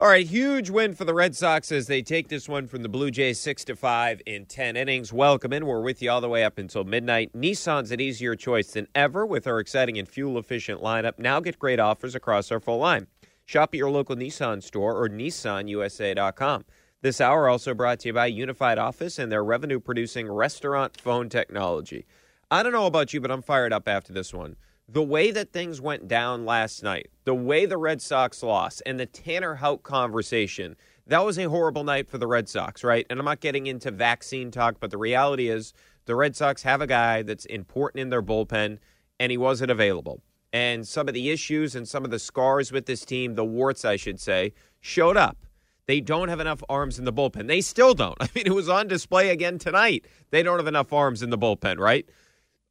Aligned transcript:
All 0.00 0.08
right, 0.08 0.26
huge 0.26 0.70
win 0.70 0.96
for 0.96 1.04
the 1.04 1.14
Red 1.14 1.36
Sox 1.36 1.70
as 1.70 1.86
they 1.86 2.02
take 2.02 2.26
this 2.26 2.48
one 2.48 2.66
from 2.66 2.82
the 2.82 2.88
Blue 2.88 3.12
Jays 3.12 3.38
six 3.38 3.64
to 3.66 3.76
five 3.76 4.20
in 4.26 4.44
ten 4.44 4.76
innings. 4.76 5.12
Welcome 5.12 5.52
in. 5.52 5.66
We're 5.66 5.82
with 5.82 6.02
you 6.02 6.10
all 6.10 6.20
the 6.20 6.28
way 6.28 6.42
up 6.42 6.58
until 6.58 6.82
midnight. 6.82 7.32
Nissan's 7.32 7.92
an 7.92 8.00
easier 8.00 8.34
choice 8.34 8.72
than 8.72 8.88
ever 8.96 9.24
with 9.24 9.46
our 9.46 9.60
exciting 9.60 9.96
and 9.96 10.08
fuel 10.08 10.36
efficient 10.36 10.82
lineup. 10.82 11.20
Now 11.20 11.38
get 11.38 11.60
great 11.60 11.78
offers 11.78 12.16
across 12.16 12.50
our 12.50 12.58
full 12.58 12.78
line. 12.78 13.06
Shop 13.44 13.70
at 13.72 13.78
your 13.78 13.88
local 13.88 14.16
Nissan 14.16 14.64
store 14.64 15.00
or 15.00 15.08
nissanusa.com. 15.08 16.64
This 17.00 17.20
hour 17.20 17.48
also 17.48 17.72
brought 17.72 18.00
to 18.00 18.08
you 18.08 18.14
by 18.14 18.26
Unified 18.26 18.78
Office 18.78 19.20
and 19.20 19.30
their 19.30 19.44
revenue 19.44 19.78
producing 19.78 20.28
restaurant 20.28 21.00
phone 21.00 21.28
technology. 21.28 22.04
I 22.50 22.64
don't 22.64 22.72
know 22.72 22.86
about 22.86 23.14
you, 23.14 23.20
but 23.20 23.30
I'm 23.30 23.42
fired 23.42 23.72
up 23.72 23.86
after 23.86 24.12
this 24.12 24.34
one 24.34 24.56
the 24.88 25.02
way 25.02 25.30
that 25.30 25.52
things 25.52 25.80
went 25.80 26.08
down 26.08 26.44
last 26.44 26.82
night, 26.82 27.08
the 27.24 27.34
way 27.34 27.66
the 27.66 27.78
Red 27.78 28.02
Sox 28.02 28.42
lost, 28.42 28.82
and 28.84 29.00
the 29.00 29.06
Tanner 29.06 29.56
Houck 29.56 29.82
conversation, 29.82 30.76
that 31.06 31.24
was 31.24 31.38
a 31.38 31.48
horrible 31.48 31.84
night 31.84 32.08
for 32.08 32.18
the 32.18 32.26
Red 32.26 32.48
Sox, 32.48 32.84
right? 32.84 33.06
And 33.08 33.18
I'm 33.18 33.24
not 33.24 33.40
getting 33.40 33.66
into 33.66 33.90
vaccine 33.90 34.50
talk, 34.50 34.76
but 34.80 34.90
the 34.90 34.98
reality 34.98 35.48
is 35.48 35.72
the 36.06 36.14
Red 36.14 36.36
Sox 36.36 36.62
have 36.62 36.80
a 36.80 36.86
guy 36.86 37.22
that's 37.22 37.46
important 37.46 38.02
in 38.02 38.10
their 38.10 38.22
bullpen, 38.22 38.78
and 39.18 39.30
he 39.30 39.38
wasn't 39.38 39.70
available. 39.70 40.22
And 40.52 40.86
some 40.86 41.08
of 41.08 41.14
the 41.14 41.30
issues 41.30 41.74
and 41.74 41.88
some 41.88 42.04
of 42.04 42.10
the 42.10 42.18
scars 42.18 42.70
with 42.70 42.86
this 42.86 43.04
team, 43.04 43.34
the 43.34 43.44
warts, 43.44 43.84
I 43.84 43.96
should 43.96 44.20
say, 44.20 44.52
showed 44.80 45.16
up. 45.16 45.38
They 45.86 46.00
don't 46.00 46.28
have 46.28 46.40
enough 46.40 46.62
arms 46.68 46.98
in 46.98 47.04
the 47.04 47.12
bullpen. 47.12 47.48
They 47.48 47.60
still 47.60 47.94
don't. 47.94 48.16
I 48.20 48.28
mean, 48.34 48.46
it 48.46 48.54
was 48.54 48.68
on 48.68 48.88
display 48.88 49.30
again 49.30 49.58
tonight. 49.58 50.06
They 50.30 50.42
don't 50.42 50.58
have 50.58 50.66
enough 50.66 50.92
arms 50.92 51.22
in 51.22 51.30
the 51.30 51.38
bullpen, 51.38 51.78
right? 51.78 52.08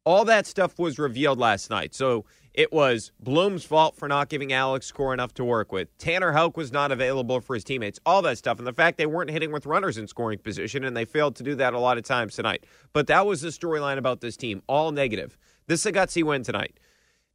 All 0.04 0.24
that 0.26 0.46
stuff 0.46 0.78
was 0.78 0.98
revealed 0.98 1.38
last 1.38 1.70
night. 1.70 1.94
So 1.94 2.24
it 2.52 2.72
was 2.72 3.10
Bloom's 3.18 3.64
fault 3.64 3.96
for 3.96 4.06
not 4.06 4.28
giving 4.28 4.52
Alex 4.52 4.92
Cora 4.92 5.14
enough 5.14 5.34
to 5.34 5.44
work 5.44 5.72
with. 5.72 5.96
Tanner 5.98 6.32
Houck 6.32 6.56
was 6.56 6.70
not 6.70 6.92
available 6.92 7.40
for 7.40 7.54
his 7.54 7.64
teammates. 7.64 7.98
All 8.06 8.22
that 8.22 8.38
stuff. 8.38 8.58
And 8.58 8.66
the 8.66 8.72
fact 8.72 8.96
they 8.96 9.06
weren't 9.06 9.30
hitting 9.30 9.50
with 9.50 9.66
runners 9.66 9.98
in 9.98 10.06
scoring 10.06 10.38
position, 10.38 10.84
and 10.84 10.96
they 10.96 11.04
failed 11.04 11.34
to 11.36 11.42
do 11.42 11.54
that 11.56 11.74
a 11.74 11.78
lot 11.78 11.98
of 11.98 12.04
times 12.04 12.36
tonight. 12.36 12.64
But 12.92 13.08
that 13.08 13.26
was 13.26 13.40
the 13.40 13.48
storyline 13.48 13.98
about 13.98 14.20
this 14.20 14.36
team. 14.36 14.62
All 14.68 14.92
negative. 14.92 15.36
This 15.66 15.80
is 15.80 15.86
a 15.86 15.92
gutsy 15.92 16.22
win 16.22 16.42
tonight. 16.44 16.78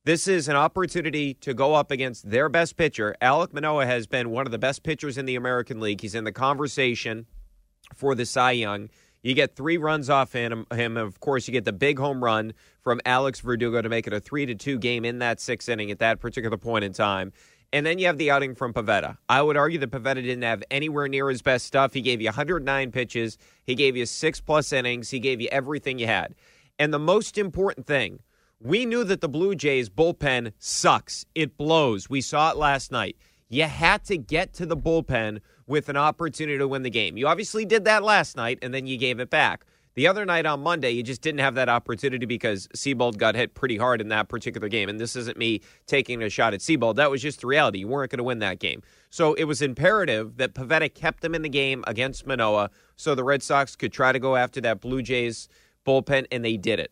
This 0.05 0.27
is 0.27 0.47
an 0.47 0.55
opportunity 0.55 1.33
to 1.35 1.53
go 1.53 1.73
up 1.73 1.91
against 1.91 2.29
their 2.29 2.47
best 2.47 2.77
pitcher. 2.77 3.15
Alek 3.21 3.51
Manoah 3.51 3.85
has 3.85 4.07
been 4.07 4.29
one 4.29 4.45
of 4.45 4.51
the 4.51 4.57
best 4.57 4.83
pitchers 4.83 5.17
in 5.17 5.25
the 5.25 5.35
American 5.35 5.81
League. 5.81 5.99
He's 5.99 6.15
in 6.15 6.23
the 6.23 6.31
conversation 6.31 7.25
for 7.93 8.15
the 8.15 8.25
Cy 8.25 8.51
Young. 8.51 8.89
You 9.21 9.33
get 9.33 9.55
three 9.55 9.77
runs 9.77 10.09
off 10.09 10.31
him. 10.31 10.65
Him, 10.73 10.95
of 10.95 11.19
course, 11.19 11.47
you 11.47 11.51
get 11.51 11.65
the 11.65 11.73
big 11.73 11.99
home 11.99 12.23
run 12.23 12.53
from 12.81 13.01
Alex 13.05 13.41
Verdugo 13.41 13.81
to 13.81 13.89
make 13.89 14.07
it 14.07 14.13
a 14.13 14.19
three 14.19 14.45
to 14.45 14.55
two 14.55 14.77
game 14.77 15.03
in 15.03 15.19
that 15.19 15.41
sixth 15.41 15.67
inning 15.67 15.91
at 15.91 15.99
that 15.99 16.19
particular 16.19 16.57
point 16.57 16.85
in 16.85 16.93
time. 16.93 17.33
And 17.71 17.85
then 17.85 17.99
you 17.99 18.07
have 18.07 18.17
the 18.17 18.31
outing 18.31 18.55
from 18.55 18.73
Pivetta. 18.73 19.17
I 19.27 19.41
would 19.41 19.57
argue 19.57 19.77
that 19.79 19.91
Pivetta 19.91 20.15
didn't 20.15 20.41
have 20.41 20.63
anywhere 20.71 21.07
near 21.07 21.29
his 21.29 21.41
best 21.41 21.65
stuff. 21.65 21.93
He 21.93 22.01
gave 22.01 22.19
you 22.19 22.27
109 22.27 22.91
pitches. 22.91 23.37
He 23.63 23.75
gave 23.75 23.95
you 23.95 24.05
six 24.07 24.41
plus 24.41 24.73
innings. 24.73 25.11
He 25.11 25.19
gave 25.19 25.39
you 25.39 25.49
everything 25.51 25.99
you 25.99 26.07
had. 26.07 26.33
And 26.79 26.93
the 26.93 26.99
most 26.99 27.37
important 27.37 27.85
thing, 27.85 28.21
we 28.59 28.85
knew 28.85 29.03
that 29.03 29.21
the 29.21 29.29
Blue 29.29 29.53
Jays 29.53 29.89
bullpen 29.89 30.53
sucks. 30.57 31.25
It 31.35 31.57
blows. 31.57 32.09
We 32.09 32.21
saw 32.21 32.51
it 32.51 32.57
last 32.57 32.91
night. 32.91 33.17
You 33.49 33.63
had 33.63 34.05
to 34.05 34.17
get 34.17 34.53
to 34.53 34.67
the 34.67 34.77
bullpen 34.77 35.39
with 35.65 35.89
an 35.89 35.97
opportunity 35.97 36.59
to 36.59 36.67
win 36.67 36.83
the 36.83 36.89
game. 36.91 37.17
You 37.17 37.27
obviously 37.27 37.65
did 37.65 37.83
that 37.85 38.03
last 38.03 38.37
night, 38.37 38.59
and 38.61 38.71
then 38.71 38.85
you 38.85 38.95
gave 38.95 39.19
it 39.19 39.31
back. 39.31 39.65
The 39.95 40.05
other 40.05 40.23
night 40.23 40.45
on 40.45 40.61
Monday, 40.61 40.91
you 40.91 41.01
just 41.01 41.21
didn't 41.21 41.39
have 41.39 41.55
that 41.55 41.67
opportunity 41.67 42.27
because 42.27 42.67
Seabold 42.75 43.17
got 43.17 43.33
hit 43.33 43.55
pretty 43.55 43.75
hard 43.75 44.01
in 44.01 44.09
that 44.09 44.29
particular 44.29 44.69
game. 44.69 44.87
And 44.87 44.99
this 44.99 45.15
isn't 45.15 45.35
me 45.35 45.61
taking 45.87 46.21
a 46.21 46.29
shot 46.29 46.53
at 46.53 46.59
Seabold. 46.59 46.95
That 46.95 47.09
was 47.09 47.23
just 47.23 47.41
the 47.41 47.47
reality. 47.47 47.79
You 47.79 47.87
weren't 47.87 48.11
going 48.11 48.19
to 48.19 48.23
win 48.23 48.39
that 48.39 48.59
game. 48.59 48.83
So 49.09 49.33
it 49.33 49.45
was 49.45 49.63
imperative 49.63 50.37
that 50.37 50.53
Pivetta 50.53 50.93
kept 50.93 51.21
them 51.21 51.33
in 51.33 51.41
the 51.41 51.49
game 51.49 51.83
against 51.87 52.27
Manoah 52.27 52.69
so 52.95 53.15
the 53.15 53.23
Red 53.23 53.41
Sox 53.41 53.75
could 53.75 53.91
try 53.91 54.11
to 54.11 54.19
go 54.19 54.35
after 54.35 54.61
that 54.61 54.79
Blue 54.79 55.01
Jays 55.01 55.49
bullpen, 55.85 56.27
and 56.31 56.45
they 56.45 56.55
did 56.55 56.79
it. 56.79 56.91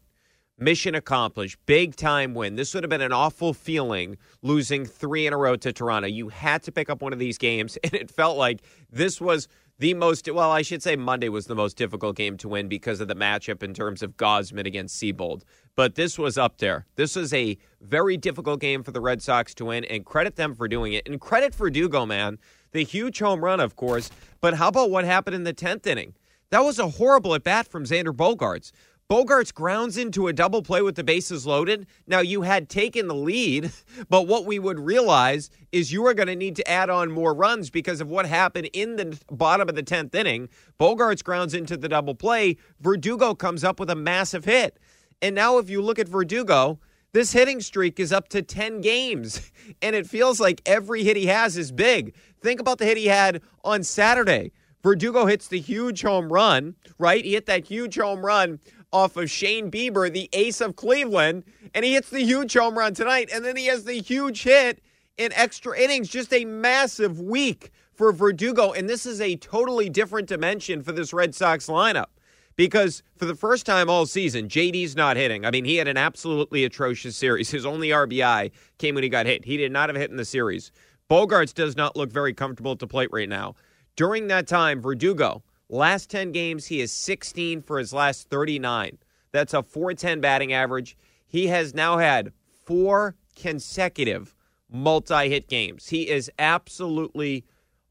Mission 0.59 0.95
accomplished. 0.95 1.59
Big 1.67 1.95
time 1.95 2.33
win. 2.33 2.55
This 2.55 2.73
would 2.73 2.83
have 2.83 2.89
been 2.89 3.01
an 3.01 3.13
awful 3.13 3.53
feeling 3.53 4.17
losing 4.41 4.85
three 4.85 5.27
in 5.27 5.33
a 5.33 5.37
row 5.37 5.55
to 5.55 5.71
Toronto. 5.71 6.07
You 6.07 6.29
had 6.29 6.63
to 6.63 6.71
pick 6.71 6.89
up 6.89 7.01
one 7.01 7.13
of 7.13 7.19
these 7.19 7.37
games, 7.37 7.77
and 7.83 7.93
it 7.93 8.09
felt 8.09 8.37
like 8.37 8.61
this 8.91 9.21
was 9.21 9.47
the 9.79 9.93
most, 9.93 10.27
well, 10.31 10.49
I 10.49 10.63
should 10.63 10.81
say 10.81 10.95
Monday 10.95 11.29
was 11.29 11.45
the 11.45 11.53
most 11.53 11.77
difficult 11.77 12.15
game 12.15 12.37
to 12.37 12.47
win 12.47 12.67
because 12.67 12.99
of 12.99 13.07
the 13.07 13.15
matchup 13.15 13.61
in 13.61 13.75
terms 13.75 14.01
of 14.01 14.17
Gausman 14.17 14.65
against 14.65 14.99
Seabold. 14.99 15.43
But 15.75 15.93
this 15.93 16.17
was 16.17 16.39
up 16.39 16.57
there. 16.57 16.87
This 16.95 17.15
was 17.15 17.31
a 17.35 17.55
very 17.79 18.17
difficult 18.17 18.59
game 18.59 18.81
for 18.81 18.89
the 18.89 19.01
Red 19.01 19.21
Sox 19.21 19.53
to 19.55 19.65
win, 19.65 19.85
and 19.85 20.03
credit 20.03 20.35
them 20.35 20.55
for 20.55 20.67
doing 20.67 20.93
it. 20.93 21.07
And 21.07 21.21
credit 21.21 21.53
Verdugo, 21.53 22.07
man. 22.07 22.39
The 22.71 22.83
huge 22.83 23.19
home 23.19 23.43
run, 23.43 23.59
of 23.59 23.75
course. 23.75 24.09
But 24.41 24.55
how 24.55 24.69
about 24.69 24.89
what 24.89 25.05
happened 25.05 25.35
in 25.35 25.43
the 25.43 25.53
10th 25.53 25.85
inning? 25.85 26.15
That 26.49 26.63
was 26.63 26.79
a 26.79 26.87
horrible 26.87 27.35
at 27.35 27.43
bat 27.43 27.67
from 27.67 27.83
Xander 27.83 28.15
Bogaerts. 28.15 28.71
Bogaerts 29.09 29.53
grounds 29.53 29.95
into 29.95 30.27
a 30.27 30.33
double 30.33 30.61
play 30.61 30.81
with 30.81 30.95
the 30.95 31.03
bases 31.03 31.47
loaded. 31.47 31.87
Now, 32.07 32.19
you 32.19 32.41
had 32.41 32.67
taken 32.67 33.07
the 33.07 33.15
lead, 33.15 33.71
but 34.09 34.27
what 34.27 34.45
we 34.45 34.59
would 34.59 34.81
realize 34.81 35.49
is 35.71 35.93
you 35.93 36.05
are 36.07 36.13
going 36.13 36.27
to 36.27 36.35
need 36.35 36.57
to 36.57 36.69
add 36.69 36.89
on 36.89 37.09
more 37.09 37.33
runs 37.33 37.69
because 37.69 38.01
of 38.01 38.09
what 38.09 38.25
happened 38.25 38.69
in 38.73 38.97
the 38.97 39.17
bottom 39.31 39.69
of 39.69 39.75
the 39.75 39.83
10th 39.83 40.13
inning. 40.13 40.49
Bogaerts 40.77 41.23
grounds 41.23 41.53
into 41.53 41.77
the 41.77 41.87
double 41.87 42.15
play. 42.15 42.57
Verdugo 42.81 43.33
comes 43.33 43.63
up 43.63 43.79
with 43.79 43.89
a 43.89 43.95
massive 43.95 44.43
hit. 44.43 44.77
And 45.21 45.33
now, 45.33 45.57
if 45.57 45.69
you 45.69 45.81
look 45.81 45.99
at 45.99 46.09
Verdugo, 46.09 46.77
this 47.13 47.31
hitting 47.31 47.61
streak 47.61 48.01
is 48.01 48.11
up 48.11 48.27
to 48.29 48.41
10 48.41 48.81
games, 48.81 49.53
and 49.81 49.95
it 49.95 50.05
feels 50.05 50.41
like 50.41 50.61
every 50.65 51.05
hit 51.05 51.15
he 51.15 51.27
has 51.27 51.55
is 51.55 51.71
big. 51.71 52.13
Think 52.41 52.59
about 52.59 52.77
the 52.77 52.85
hit 52.85 52.97
he 52.97 53.05
had 53.05 53.41
on 53.63 53.83
Saturday. 53.83 54.51
Verdugo 54.83 55.25
hits 55.25 55.47
the 55.47 55.59
huge 55.59 56.03
home 56.03 56.31
run, 56.31 56.75
right? 56.97 57.25
He 57.25 57.33
hit 57.33 57.45
that 57.47 57.65
huge 57.65 57.97
home 57.97 58.25
run 58.25 58.59
off 58.91 59.17
of 59.17 59.29
Shane 59.29 59.69
Bieber, 59.69 60.11
the 60.11 60.29
ace 60.33 60.61
of 60.61 60.75
Cleveland, 60.75 61.43
and 61.73 61.83
he 61.83 61.93
hits 61.93 62.09
the 62.09 62.23
huge 62.23 62.53
home 62.53 62.77
run 62.77 62.93
tonight. 62.93 63.29
And 63.33 63.43
then 63.43 63.55
he 63.55 63.67
has 63.67 63.83
the 63.83 63.95
huge 63.95 64.43
hit 64.43 64.81
in 65.17 65.33
extra 65.33 65.77
innings. 65.77 66.09
Just 66.09 66.33
a 66.33 66.45
massive 66.45 67.19
week 67.19 67.71
for 67.93 68.11
Verdugo. 68.11 68.71
And 68.71 68.89
this 68.89 69.05
is 69.05 69.19
a 69.19 69.35
totally 69.35 69.89
different 69.89 70.27
dimension 70.27 70.83
for 70.83 70.91
this 70.91 71.13
Red 71.13 71.35
Sox 71.35 71.67
lineup 71.67 72.07
because 72.55 73.03
for 73.17 73.25
the 73.25 73.35
first 73.35 73.65
time 73.65 73.89
all 73.89 74.05
season, 74.05 74.49
JD's 74.49 74.95
not 74.95 75.17
hitting. 75.17 75.45
I 75.45 75.51
mean, 75.51 75.65
he 75.65 75.77
had 75.77 75.87
an 75.87 75.97
absolutely 75.97 76.65
atrocious 76.65 77.15
series. 77.15 77.51
His 77.51 77.65
only 77.65 77.89
RBI 77.89 78.51
came 78.77 78.95
when 78.95 79.03
he 79.03 79.09
got 79.09 79.25
hit. 79.25 79.45
He 79.45 79.57
did 79.57 79.71
not 79.71 79.89
have 79.89 79.95
hit 79.95 80.11
in 80.11 80.17
the 80.17 80.25
series. 80.25 80.71
Bogaerts 81.09 81.53
does 81.53 81.77
not 81.77 81.95
look 81.95 82.11
very 82.11 82.33
comfortable 82.33 82.73
at 82.73 82.79
the 82.79 82.87
plate 82.87 83.09
right 83.13 83.29
now. 83.29 83.55
During 83.95 84.27
that 84.27 84.45
time, 84.45 84.81
Verdugo, 84.81 85.41
last 85.69 86.09
10 86.09 86.31
games, 86.31 86.67
he 86.67 86.81
is 86.81 86.91
16 86.91 87.61
for 87.61 87.79
his 87.79 87.93
last 87.93 88.29
39. 88.29 88.97
That's 89.31 89.53
a 89.53 89.63
410 89.63 90.21
batting 90.21 90.53
average. 90.53 90.97
He 91.27 91.47
has 91.47 91.73
now 91.73 91.97
had 91.97 92.31
four 92.65 93.15
consecutive 93.35 94.33
multi 94.69 95.29
hit 95.29 95.47
games. 95.47 95.87
He 95.87 96.09
is 96.09 96.31
absolutely 96.39 97.45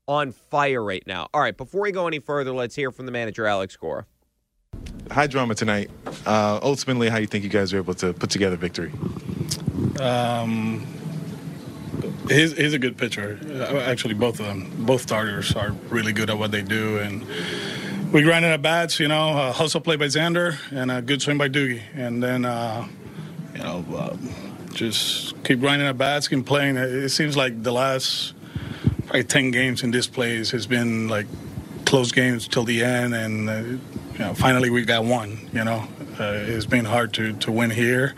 on 0.08 0.32
fire 0.32 0.82
right 0.82 1.04
now. 1.06 1.28
All 1.34 1.40
right, 1.40 1.56
before 1.56 1.82
we 1.82 1.92
go 1.92 2.06
any 2.06 2.18
further, 2.18 2.52
let's 2.52 2.74
hear 2.74 2.90
from 2.90 3.06
the 3.06 3.12
manager, 3.12 3.46
Alex 3.46 3.76
Cora. 3.76 4.06
High 5.10 5.26
drama 5.26 5.54
tonight. 5.54 5.90
Uh, 6.26 6.58
ultimately, 6.62 7.08
how 7.08 7.18
you 7.18 7.26
think 7.26 7.44
you 7.44 7.50
guys 7.50 7.72
were 7.72 7.78
able 7.78 7.94
to 7.94 8.12
put 8.12 8.30
together 8.30 8.56
victory? 8.56 8.92
Um, 10.00 10.86
he's, 12.28 12.56
he's 12.56 12.74
a 12.74 12.78
good 12.78 12.96
pitcher. 12.96 13.38
Uh, 13.46 13.78
Actually, 13.78 14.14
both 14.14 14.40
of 14.40 14.46
them, 14.46 14.70
both 14.84 15.02
starters 15.02 15.54
are 15.54 15.70
really 15.88 16.12
good 16.12 16.30
at 16.30 16.38
what 16.38 16.50
they 16.50 16.62
do, 16.62 16.98
and 16.98 17.24
we 18.12 18.22
grinded 18.22 18.50
at 18.52 18.62
bats. 18.62 19.00
You 19.00 19.08
know, 19.08 19.48
a 19.48 19.52
hustle 19.52 19.80
play 19.80 19.96
by 19.96 20.06
Xander 20.06 20.56
and 20.70 20.90
a 20.90 21.02
good 21.02 21.22
swing 21.22 21.38
by 21.38 21.48
Doogie, 21.48 21.82
and 21.94 22.22
then 22.22 22.44
uh, 22.44 22.86
you 23.54 23.62
know 23.62 23.84
uh, 23.96 24.16
just 24.72 25.42
keep 25.44 25.60
grinding 25.60 25.88
at 25.88 25.98
bats, 25.98 26.28
keep 26.28 26.44
playing. 26.46 26.76
It 26.76 27.08
seems 27.10 27.36
like 27.36 27.62
the 27.62 27.72
last 27.72 28.34
probably 29.06 29.24
ten 29.24 29.50
games 29.50 29.82
in 29.82 29.90
this 29.90 30.06
place 30.06 30.50
has 30.50 30.66
been 30.66 31.08
like 31.08 31.26
close 31.84 32.12
games 32.12 32.48
till 32.48 32.64
the 32.64 32.82
end, 32.82 33.14
and 33.14 33.48
uh, 33.48 33.54
you 33.54 34.18
know 34.18 34.34
finally 34.34 34.70
we 34.70 34.84
got 34.84 35.04
one. 35.04 35.48
You 35.52 35.64
know, 35.64 35.88
uh, 36.18 36.44
it's 36.46 36.66
been 36.66 36.84
hard 36.84 37.12
to 37.14 37.32
to 37.34 37.52
win 37.52 37.70
here. 37.70 38.14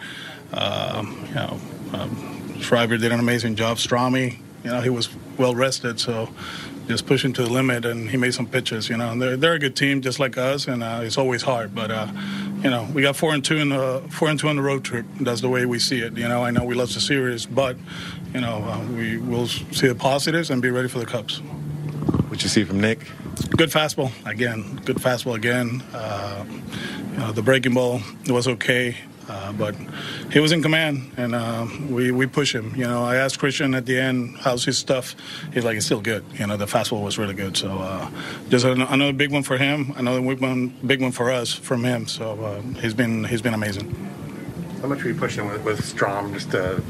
Um, 0.52 1.25
you 1.28 1.34
know. 1.34 1.60
Um, 1.93 2.38
Schreiber 2.60 2.96
did 2.96 3.12
an 3.12 3.20
amazing 3.20 3.56
job. 3.56 3.78
Strami, 3.78 4.38
you 4.64 4.70
know, 4.70 4.81
he 4.81 4.90
was 4.90 5.08
well 5.38 5.55
rested, 5.55 6.00
so 6.00 6.28
just 6.88 7.06
pushing 7.06 7.32
to 7.34 7.43
the 7.43 7.50
limit, 7.50 7.84
and 7.84 8.10
he 8.10 8.16
made 8.16 8.34
some 8.34 8.46
pitches. 8.46 8.88
You 8.88 8.96
know, 8.96 9.12
and 9.12 9.22
they're 9.22 9.37
they're 9.37 9.55
a 9.55 9.58
good 9.58 9.76
team, 9.76 10.00
just 10.00 10.19
like 10.19 10.37
us, 10.37 10.66
and 10.66 10.82
uh, 10.82 11.00
it's 11.02 11.19
always 11.19 11.43
hard. 11.43 11.75
But 11.75 11.90
uh, 11.90 12.08
you 12.62 12.70
know, 12.70 12.88
we 12.93 13.02
got 13.02 13.16
four 13.16 13.34
and 13.34 13.44
two 13.44 13.56
in 13.58 13.69
the 13.69 14.02
four 14.10 14.28
and 14.28 14.38
two 14.38 14.49
on 14.49 14.56
the 14.56 14.62
road 14.62 14.84
trip. 14.84 15.06
That's 15.20 15.40
the 15.40 15.49
way 15.49 15.66
we 15.66 15.78
see 15.78 16.00
it. 16.00 16.16
You 16.16 16.28
know, 16.28 16.44
I 16.44 16.50
know 16.50 16.64
we 16.64 16.75
lost 16.75 16.94
the 16.94 17.00
series, 17.00 17.46
but 17.46 17.76
you 18.34 18.40
know, 18.40 18.64
uh, 18.64 18.84
we 18.93 19.19
will 19.19 19.46
see 19.46 19.88
the 19.88 19.94
positives 19.94 20.50
and 20.50 20.60
be 20.60 20.70
ready 20.70 20.88
for 20.88 20.99
the 20.99 21.06
Cubs. 21.06 21.40
What 22.28 22.43
you 22.43 22.49
see 22.49 22.64
from 22.64 22.81
Nick? 22.81 23.00
Good 23.50 23.70
fastball 23.70 24.10
again. 24.26 24.81
Good 24.84 24.96
fastball 24.96 25.34
again. 25.34 25.82
Uh, 25.93 26.44
you 27.12 27.19
know, 27.19 27.32
the 27.32 27.43
breaking 27.43 27.75
ball 27.75 28.00
was 28.28 28.49
okay. 28.49 28.96
Uh, 29.29 29.53
but 29.53 29.75
he 30.33 30.41
was 30.41 30.53
in 30.53 30.63
command, 30.63 31.13
and 31.17 31.35
uh, 31.35 31.67
we 31.91 32.11
we 32.11 32.27
push 32.27 32.55
him. 32.55 32.75
You 32.75 32.87
know, 32.87 33.05
I 33.05 33.17
asked 33.17 33.39
Christian 33.39 33.75
at 33.75 33.85
the 33.85 33.99
end, 33.99 34.39
"How's 34.39 34.65
his 34.65 34.79
stuff?" 34.79 35.15
He's 35.53 35.65
like, 35.65 35.77
"It's 35.77 35.87
still 35.87 36.01
good." 36.01 36.25
You 36.35 36.47
know, 36.47 36.57
the 36.57 36.67
fastball 36.67 37.03
was 37.05 37.19
really 37.19 37.35
good. 37.35 37.57
So 37.57 37.71
uh, 37.79 38.11
just 38.49 38.65
an, 38.65 38.81
another 38.81 39.13
big 39.13 39.31
one 39.31 39.43
for 39.43 39.59
him. 39.59 39.93
Another 39.97 40.23
big 40.23 40.41
one, 40.41 40.69
big 40.87 41.03
one 41.03 41.13
for 41.13 41.31
us 41.31 41.53
from 41.53 41.85
him. 41.85 42.07
So 42.07 42.43
uh, 42.43 42.63
he's 42.81 42.95
been 42.95 43.25
he's 43.25 43.43
been 43.43 43.55
amazing. 43.55 43.95
How 44.81 44.89
much 44.89 45.03
were 45.03 45.11
you 45.11 45.15
pushing 45.17 45.47
with, 45.49 45.65
with 45.65 45.81
Strahm 45.81 46.33
just 46.33 46.53
to, 46.53 46.81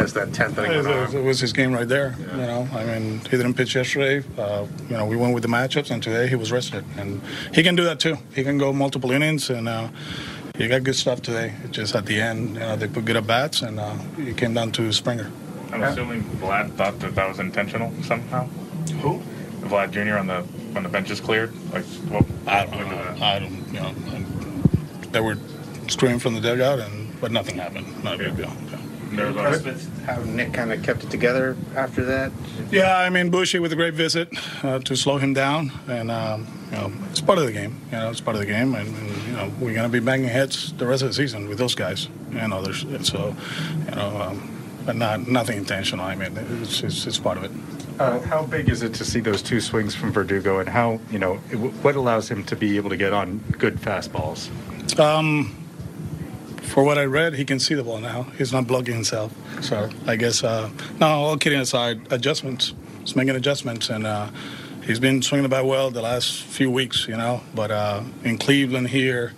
as 0.00 0.14
that 0.14 0.32
tenth 0.32 0.56
inning 0.58 0.72
It 0.72 0.86
was, 0.86 1.14
it 1.14 1.22
was 1.22 1.38
his 1.38 1.52
game 1.52 1.72
right 1.72 1.86
there. 1.86 2.16
You 2.18 2.38
know, 2.38 2.68
I 2.72 2.84
mean, 2.84 3.20
he 3.20 3.36
didn't 3.36 3.54
pitch 3.54 3.74
yesterday. 3.74 4.26
Uh, 4.38 4.66
you 4.88 4.96
know, 4.96 5.04
we 5.04 5.14
went 5.14 5.34
with 5.34 5.42
the 5.42 5.50
matchups, 5.50 5.90
and 5.90 6.02
today 6.02 6.28
he 6.28 6.34
was 6.34 6.50
rested, 6.50 6.84
and 6.96 7.20
he 7.52 7.62
can 7.62 7.76
do 7.76 7.84
that 7.84 8.00
too. 8.00 8.16
He 8.34 8.42
can 8.42 8.56
go 8.56 8.72
multiple 8.72 9.10
innings, 9.10 9.50
and 9.50 9.68
uh, 9.68 9.88
he 10.58 10.68
got 10.68 10.82
good 10.82 10.96
stuff 10.96 11.22
today. 11.22 11.54
It's 11.64 11.72
just 11.72 11.94
at 11.94 12.04
the 12.06 12.20
end, 12.20 12.54
you 12.54 12.60
know, 12.60 12.76
they 12.76 12.88
put 12.88 13.04
good 13.04 13.16
at 13.16 13.26
bats, 13.26 13.62
and 13.62 13.78
uh, 13.78 13.96
it 14.18 14.36
came 14.36 14.54
down 14.54 14.72
to 14.72 14.92
Springer. 14.92 15.30
I'm 15.72 15.82
assuming 15.82 16.24
Vlad 16.24 16.72
thought 16.72 16.98
that 17.00 17.14
that 17.14 17.28
was 17.28 17.38
intentional 17.38 17.92
somehow. 18.02 18.46
Who? 19.02 19.22
Vlad 19.68 19.92
Jr. 19.92 20.18
on 20.18 20.26
the 20.26 20.42
when 20.72 20.82
the 20.82 20.88
bench 20.88 21.10
is 21.10 21.20
cleared. 21.20 21.52
Like, 21.72 21.84
well, 22.10 22.26
I 22.46 22.64
don't 22.66 22.88
know. 22.88 22.96
that. 22.96 23.22
I 23.22 23.38
don't. 23.38 23.66
You 23.68 23.80
know, 23.80 23.94
and 24.14 24.26
they 25.12 25.20
were 25.20 25.36
screaming 25.88 26.18
from 26.18 26.34
the 26.34 26.40
dugout, 26.40 26.80
and 26.80 27.20
but 27.20 27.30
nothing 27.30 27.56
happened. 27.56 28.02
Not 28.02 28.14
a 28.14 28.18
big 28.18 28.36
deal. 28.36 28.52
Yeah. 28.70 28.78
There 29.10 29.32
was 29.32 29.88
How 30.04 30.22
Nick 30.22 30.52
kind 30.52 30.72
of 30.72 30.82
kept 30.82 31.02
it 31.04 31.10
together 31.10 31.56
after 31.74 32.04
that? 32.04 32.30
Yeah, 32.70 32.98
I 32.98 33.08
mean, 33.08 33.30
Bushy 33.30 33.58
with 33.58 33.72
a 33.72 33.76
great 33.76 33.94
visit 33.94 34.28
uh, 34.62 34.80
to 34.80 34.96
slow 34.96 35.16
him 35.16 35.32
down, 35.32 35.72
and 35.88 36.10
um, 36.10 36.46
you 36.70 36.76
know, 36.76 36.92
it's 37.10 37.20
part 37.20 37.38
of 37.38 37.46
the 37.46 37.52
game. 37.52 37.80
You 37.90 37.98
know, 37.98 38.10
it's 38.10 38.20
part 38.20 38.36
of 38.36 38.40
the 38.40 38.46
game, 38.46 38.74
and, 38.74 38.86
and 38.86 39.26
you 39.26 39.27
know, 39.38 39.52
we're 39.60 39.74
gonna 39.74 39.88
be 39.88 40.00
banging 40.00 40.28
heads 40.28 40.72
the 40.74 40.86
rest 40.86 41.02
of 41.02 41.08
the 41.08 41.14
season 41.14 41.48
with 41.48 41.58
those 41.58 41.74
guys 41.74 42.08
and 42.36 42.52
others. 42.52 42.82
And 42.82 43.06
so, 43.06 43.34
you 43.86 43.94
know, 43.96 44.20
um, 44.20 44.58
but 44.84 44.96
not 44.96 45.28
nothing 45.28 45.58
intentional. 45.58 46.04
I 46.04 46.14
mean, 46.14 46.36
it's 46.62 46.82
it's, 46.82 47.06
it's 47.06 47.18
part 47.18 47.38
of 47.38 47.44
it. 47.44 47.50
Uh, 47.98 48.20
how 48.20 48.44
big 48.44 48.68
is 48.68 48.82
it 48.82 48.94
to 48.94 49.04
see 49.04 49.20
those 49.20 49.42
two 49.42 49.60
swings 49.60 49.94
from 49.94 50.12
Verdugo, 50.12 50.60
and 50.60 50.68
how 50.68 51.00
you 51.10 51.18
know 51.18 51.40
it, 51.50 51.56
what 51.56 51.96
allows 51.96 52.30
him 52.30 52.44
to 52.44 52.56
be 52.56 52.76
able 52.76 52.90
to 52.90 52.96
get 52.96 53.12
on 53.12 53.38
good 53.58 53.76
fastballs? 53.76 54.48
Um, 54.98 55.54
for 56.62 56.84
what 56.84 56.96
I 56.96 57.04
read, 57.04 57.34
he 57.34 57.44
can 57.44 57.58
see 57.58 57.74
the 57.74 57.82
ball 57.82 57.98
now. 57.98 58.24
He's 58.38 58.52
not 58.52 58.66
blocking 58.66 58.94
himself. 58.94 59.32
So 59.62 59.90
I 60.06 60.16
guess, 60.16 60.44
uh, 60.44 60.70
no, 61.00 61.06
all 61.06 61.36
kidding 61.36 61.60
aside, 61.60 62.00
adjustments. 62.10 62.72
He's 63.00 63.16
making 63.16 63.36
adjustments, 63.36 63.90
and 63.90 64.06
uh, 64.06 64.30
he's 64.88 64.98
been 64.98 65.22
swinging 65.22 65.44
the 65.44 65.48
bat 65.48 65.66
well 65.66 65.90
the 65.90 66.02
last 66.02 66.42
few 66.42 66.70
weeks, 66.70 67.06
you 67.06 67.16
know. 67.16 67.42
But 67.54 67.70
uh, 67.70 68.02
in 68.24 68.38
Cleveland 68.38 68.88
here, 68.88 69.34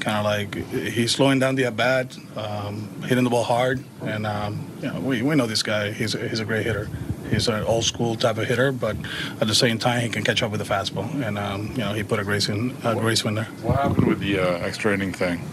kind 0.00 0.16
of 0.18 0.24
like 0.24 0.54
he's 0.70 1.12
slowing 1.12 1.38
down 1.38 1.56
the 1.56 1.66
at 1.66 1.76
bat, 1.76 2.16
um, 2.36 2.88
hitting 3.02 3.24
the 3.24 3.30
ball 3.30 3.42
hard, 3.42 3.84
and 4.00 4.26
um, 4.26 4.66
you 4.80 4.88
know, 4.88 5.00
we, 5.00 5.20
we 5.20 5.34
know 5.34 5.46
this 5.46 5.62
guy. 5.62 5.92
He's 5.92 6.14
a, 6.14 6.28
he's 6.28 6.40
a 6.40 6.46
great 6.46 6.64
hitter. 6.64 6.88
He's 7.28 7.48
an 7.48 7.64
old 7.64 7.84
school 7.84 8.14
type 8.14 8.38
of 8.38 8.46
hitter, 8.46 8.72
but 8.72 8.96
at 9.40 9.48
the 9.48 9.54
same 9.54 9.78
time, 9.78 10.02
he 10.02 10.08
can 10.08 10.22
catch 10.22 10.42
up 10.42 10.50
with 10.50 10.60
the 10.60 10.66
fastball, 10.66 11.12
and 11.22 11.38
um, 11.38 11.68
you 11.72 11.78
know, 11.78 11.92
he 11.92 12.02
put 12.02 12.20
a 12.20 12.24
great 12.24 12.42
swing, 12.42 12.76
a 12.84 12.94
great 12.94 13.18
there. 13.18 13.44
What 13.62 13.76
happened 13.76 14.06
with 14.06 14.20
the 14.20 14.38
uh, 14.38 14.66
extra 14.66 14.94
inning 14.94 15.12
thing? 15.12 15.44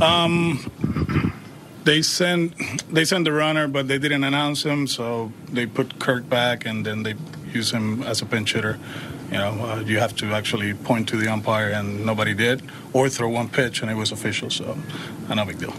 Um. 0.00 0.72
They 1.84 2.02
sent 2.02 2.52
they 2.92 3.04
sent 3.04 3.26
the 3.26 3.32
runner, 3.32 3.68
but 3.68 3.86
they 3.86 3.98
didn't 3.98 4.24
announce 4.24 4.64
him, 4.64 4.88
so 4.88 5.30
they 5.52 5.66
put 5.66 6.00
Kirk 6.00 6.28
back, 6.28 6.66
and 6.66 6.84
then 6.84 7.04
they 7.04 7.14
use 7.52 7.70
him 7.70 8.02
as 8.02 8.22
a 8.22 8.26
pinch 8.26 8.52
hitter. 8.52 8.78
You 9.30 9.38
know, 9.38 9.50
uh, 9.64 9.80
you 9.84 9.98
have 9.98 10.14
to 10.16 10.32
actually 10.32 10.74
point 10.74 11.08
to 11.08 11.16
the 11.16 11.32
umpire, 11.32 11.70
and 11.70 12.06
nobody 12.06 12.34
did, 12.34 12.62
or 12.92 13.08
throw 13.08 13.28
one 13.28 13.48
pitch, 13.48 13.82
and 13.82 13.90
it 13.90 13.94
was 13.94 14.12
official. 14.12 14.50
So, 14.50 14.78
uh, 15.28 15.34
no 15.34 15.44
big 15.44 15.58
deal. 15.58 15.74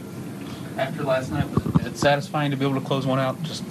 After 0.77 1.03
last 1.03 1.31
night, 1.31 1.49
was 1.49 1.85
it 1.85 1.97
satisfying 1.97 2.51
to 2.51 2.57
be 2.57 2.65
able 2.65 2.79
to 2.79 2.85
close 2.85 3.05
one 3.05 3.19
out? 3.19 3.41
Just 3.43 3.63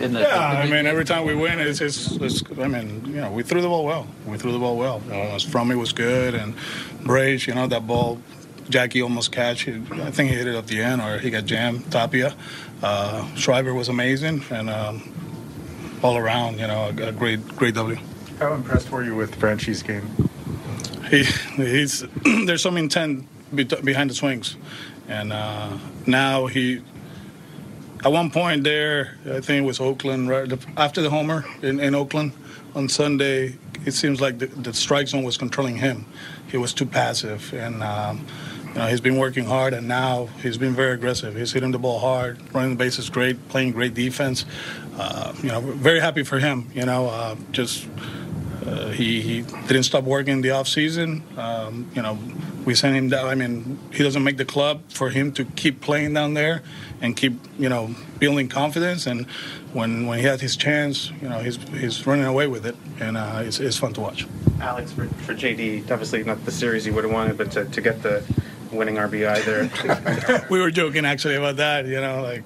in 0.00 0.12
the 0.14 0.20
Yeah, 0.20 0.38
I 0.38 0.68
mean, 0.68 0.86
every 0.86 1.04
time 1.04 1.26
we 1.26 1.34
win, 1.34 1.60
it's, 1.60 1.80
it's, 1.80 2.12
it's 2.12 2.42
I 2.58 2.66
mean, 2.68 3.02
you 3.06 3.20
know, 3.20 3.30
we 3.30 3.42
threw 3.42 3.60
the 3.60 3.68
ball 3.68 3.84
well. 3.84 4.06
We 4.26 4.38
threw 4.38 4.52
the 4.52 4.58
ball 4.58 4.76
well. 4.76 5.02
You 5.06 5.12
know, 5.12 5.36
Frommy 5.36 5.78
was 5.78 5.92
good, 5.92 6.34
and 6.34 6.54
Brace, 7.04 7.46
you 7.46 7.54
know, 7.54 7.66
that 7.66 7.86
ball, 7.86 8.18
Jackie 8.68 9.02
almost 9.02 9.30
catch. 9.30 9.62
He, 9.62 9.72
I 9.92 10.10
think 10.10 10.30
he 10.30 10.36
hit 10.36 10.48
it 10.48 10.54
at 10.54 10.66
the 10.66 10.82
end, 10.82 11.02
or 11.02 11.18
he 11.18 11.30
got 11.30 11.44
jammed. 11.44 11.90
Tapia, 11.92 12.34
uh, 12.82 13.26
Schreiber 13.34 13.74
was 13.74 13.88
amazing, 13.88 14.42
and 14.50 14.70
um, 14.70 15.12
all 16.02 16.16
around, 16.16 16.58
you 16.58 16.66
know, 16.66 16.88
a, 16.88 17.12
great, 17.12 17.46
great 17.56 17.74
W. 17.74 17.96
How 18.38 18.54
impressed 18.54 18.90
were 18.90 19.04
you 19.04 19.14
with 19.14 19.34
Franchy's 19.36 19.82
game? 19.82 20.08
He, 21.08 21.22
he's 21.56 22.04
there's 22.46 22.62
some 22.62 22.76
intent 22.76 23.26
be- 23.54 23.64
behind 23.64 24.10
the 24.10 24.14
swings, 24.14 24.56
and 25.08 25.32
uh, 25.32 25.78
now 26.06 26.46
he. 26.46 26.82
At 28.04 28.10
one 28.10 28.32
point 28.32 28.64
there, 28.64 29.16
I 29.26 29.40
think 29.40 29.62
it 29.62 29.66
was 29.66 29.78
Oakland, 29.78 30.28
right 30.28 30.52
after 30.76 31.02
the 31.02 31.10
homer 31.10 31.44
in, 31.62 31.78
in 31.78 31.94
Oakland 31.94 32.32
on 32.74 32.88
Sunday. 32.88 33.56
It 33.86 33.92
seems 33.92 34.20
like 34.20 34.38
the, 34.38 34.46
the 34.46 34.74
strike 34.74 35.06
zone 35.06 35.22
was 35.22 35.36
controlling 35.36 35.76
him. 35.76 36.06
He 36.50 36.56
was 36.56 36.74
too 36.74 36.86
passive, 36.86 37.54
and 37.54 37.80
um, 37.80 38.26
you 38.72 38.74
know, 38.74 38.86
he's 38.86 39.00
been 39.00 39.18
working 39.18 39.44
hard, 39.44 39.74
and 39.74 39.86
now 39.86 40.26
he's 40.42 40.56
been 40.56 40.74
very 40.74 40.94
aggressive. 40.94 41.36
He's 41.36 41.52
hitting 41.52 41.72
the 41.72 41.78
ball 41.78 41.98
hard, 41.98 42.38
running 42.54 42.70
the 42.70 42.76
bases 42.76 43.10
great, 43.10 43.48
playing 43.50 43.72
great 43.72 43.94
defense. 43.94 44.46
Uh, 45.02 45.34
you 45.42 45.48
know, 45.48 45.60
very 45.60 45.98
happy 45.98 46.22
for 46.22 46.38
him. 46.38 46.70
You 46.74 46.86
know, 46.86 47.08
uh, 47.08 47.34
just 47.50 47.88
uh, 48.64 48.90
he, 48.90 49.20
he 49.20 49.42
didn't 49.42 49.82
stop 49.82 50.04
working 50.04 50.34
in 50.34 50.40
the 50.42 50.52
off 50.52 50.68
season. 50.68 51.24
Um, 51.36 51.90
you 51.92 52.02
know, 52.02 52.16
we 52.64 52.76
sent 52.76 52.94
him 52.94 53.08
down. 53.08 53.26
I 53.26 53.34
mean, 53.34 53.80
he 53.92 54.04
doesn't 54.04 54.22
make 54.22 54.36
the 54.36 54.44
club 54.44 54.82
for 54.90 55.10
him 55.10 55.32
to 55.32 55.44
keep 55.44 55.80
playing 55.80 56.14
down 56.14 56.34
there 56.34 56.62
and 57.00 57.16
keep 57.16 57.32
you 57.58 57.68
know 57.68 57.96
building 58.20 58.48
confidence. 58.48 59.08
And 59.08 59.26
when 59.72 60.06
when 60.06 60.20
he 60.20 60.24
had 60.24 60.40
his 60.40 60.56
chance, 60.56 61.10
you 61.20 61.28
know, 61.28 61.40
he's 61.40 61.56
he's 61.70 62.06
running 62.06 62.26
away 62.26 62.46
with 62.46 62.64
it, 62.64 62.76
and 63.00 63.16
uh, 63.16 63.42
it's, 63.44 63.58
it's 63.58 63.78
fun 63.78 63.92
to 63.94 64.00
watch. 64.00 64.28
Alex, 64.60 64.92
for, 64.92 65.08
for 65.26 65.34
JD, 65.34 65.90
obviously 65.90 66.22
not 66.22 66.44
the 66.44 66.52
series 66.52 66.86
you 66.86 66.94
would 66.94 67.02
have 67.02 67.12
wanted, 67.12 67.36
but 67.36 67.50
to, 67.50 67.64
to 67.64 67.80
get 67.80 68.02
the 68.04 68.22
winning 68.70 68.94
RBI 68.94 69.44
there. 69.44 70.46
we 70.50 70.60
were 70.60 70.70
joking 70.70 71.04
actually 71.04 71.34
about 71.34 71.56
that. 71.56 71.86
You 71.86 72.00
know, 72.00 72.22
like 72.22 72.44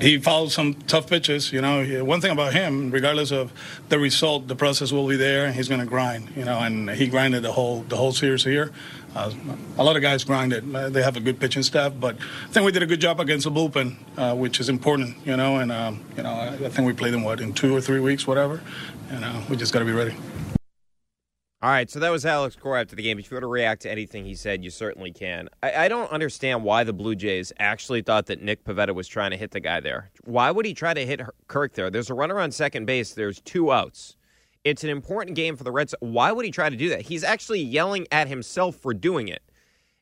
he 0.00 0.18
fouled 0.18 0.52
some 0.52 0.74
tough 0.74 1.08
pitches. 1.08 1.52
You 1.52 1.60
know, 1.60 2.04
one 2.04 2.20
thing 2.20 2.32
about 2.32 2.52
him, 2.52 2.90
regardless 2.90 3.30
of 3.30 3.52
the 3.88 3.98
result, 3.98 4.48
the 4.48 4.56
process 4.56 4.92
will 4.92 5.06
be 5.06 5.16
there, 5.16 5.44
and 5.46 5.54
he's 5.54 5.68
going 5.68 5.80
to 5.80 5.86
grind. 5.86 6.30
You 6.36 6.44
know, 6.44 6.58
and 6.58 6.90
he 6.90 7.06
grinded 7.08 7.42
the 7.42 7.52
whole 7.52 7.82
the 7.82 7.96
whole 7.96 8.12
series 8.12 8.44
here. 8.44 8.72
Uh, 9.14 9.32
a 9.76 9.82
lot 9.82 9.96
of 9.96 10.02
guys 10.02 10.22
grinded. 10.24 10.74
Uh, 10.74 10.88
They 10.88 11.02
have 11.02 11.16
a 11.16 11.20
good 11.20 11.40
pitching 11.40 11.64
staff, 11.64 11.92
but 11.98 12.16
I 12.16 12.52
think 12.52 12.64
we 12.64 12.72
did 12.72 12.82
a 12.82 12.86
good 12.86 13.00
job 13.00 13.20
against 13.20 13.44
the 13.44 13.50
bullpen, 13.50 13.96
uh, 14.16 14.34
which 14.36 14.60
is 14.60 14.68
important. 14.68 15.16
You 15.26 15.36
know, 15.36 15.56
and 15.56 15.72
um, 15.72 16.04
you 16.16 16.22
know, 16.22 16.30
I, 16.30 16.48
I 16.66 16.68
think 16.68 16.86
we 16.86 16.92
played 16.92 17.12
them 17.12 17.24
what 17.24 17.40
in 17.40 17.52
two 17.52 17.74
or 17.74 17.80
three 17.80 18.00
weeks, 18.00 18.26
whatever. 18.26 18.62
And 19.10 19.24
uh, 19.24 19.40
we 19.50 19.56
just 19.56 19.72
got 19.72 19.80
to 19.80 19.84
be 19.84 19.92
ready. 19.92 20.14
All 21.62 21.68
right, 21.68 21.90
so 21.90 22.00
that 22.00 22.08
was 22.08 22.24
Alex 22.24 22.56
Cora 22.56 22.80
after 22.80 22.96
the 22.96 23.02
game. 23.02 23.18
If 23.18 23.30
you 23.30 23.34
want 23.34 23.42
to 23.42 23.48
react 23.48 23.82
to 23.82 23.90
anything 23.90 24.24
he 24.24 24.34
said, 24.34 24.64
you 24.64 24.70
certainly 24.70 25.12
can. 25.12 25.50
I, 25.62 25.84
I 25.84 25.88
don't 25.88 26.10
understand 26.10 26.64
why 26.64 26.84
the 26.84 26.94
Blue 26.94 27.14
Jays 27.14 27.52
actually 27.58 28.00
thought 28.00 28.24
that 28.26 28.40
Nick 28.40 28.64
Pivetta 28.64 28.94
was 28.94 29.06
trying 29.06 29.32
to 29.32 29.36
hit 29.36 29.50
the 29.50 29.60
guy 29.60 29.78
there. 29.80 30.10
Why 30.24 30.50
would 30.50 30.64
he 30.64 30.72
try 30.72 30.94
to 30.94 31.04
hit 31.04 31.20
Kirk 31.48 31.74
there? 31.74 31.90
There's 31.90 32.08
a 32.08 32.14
runner 32.14 32.40
on 32.40 32.50
second 32.50 32.86
base. 32.86 33.12
There's 33.12 33.42
two 33.42 33.72
outs. 33.72 34.16
It's 34.64 34.84
an 34.84 34.88
important 34.88 35.36
game 35.36 35.54
for 35.54 35.64
the 35.64 35.70
Reds. 35.70 35.94
Why 36.00 36.32
would 36.32 36.46
he 36.46 36.50
try 36.50 36.70
to 36.70 36.76
do 36.76 36.88
that? 36.88 37.02
He's 37.02 37.22
actually 37.22 37.60
yelling 37.60 38.06
at 38.10 38.28
himself 38.28 38.76
for 38.76 38.94
doing 38.94 39.28
it. 39.28 39.42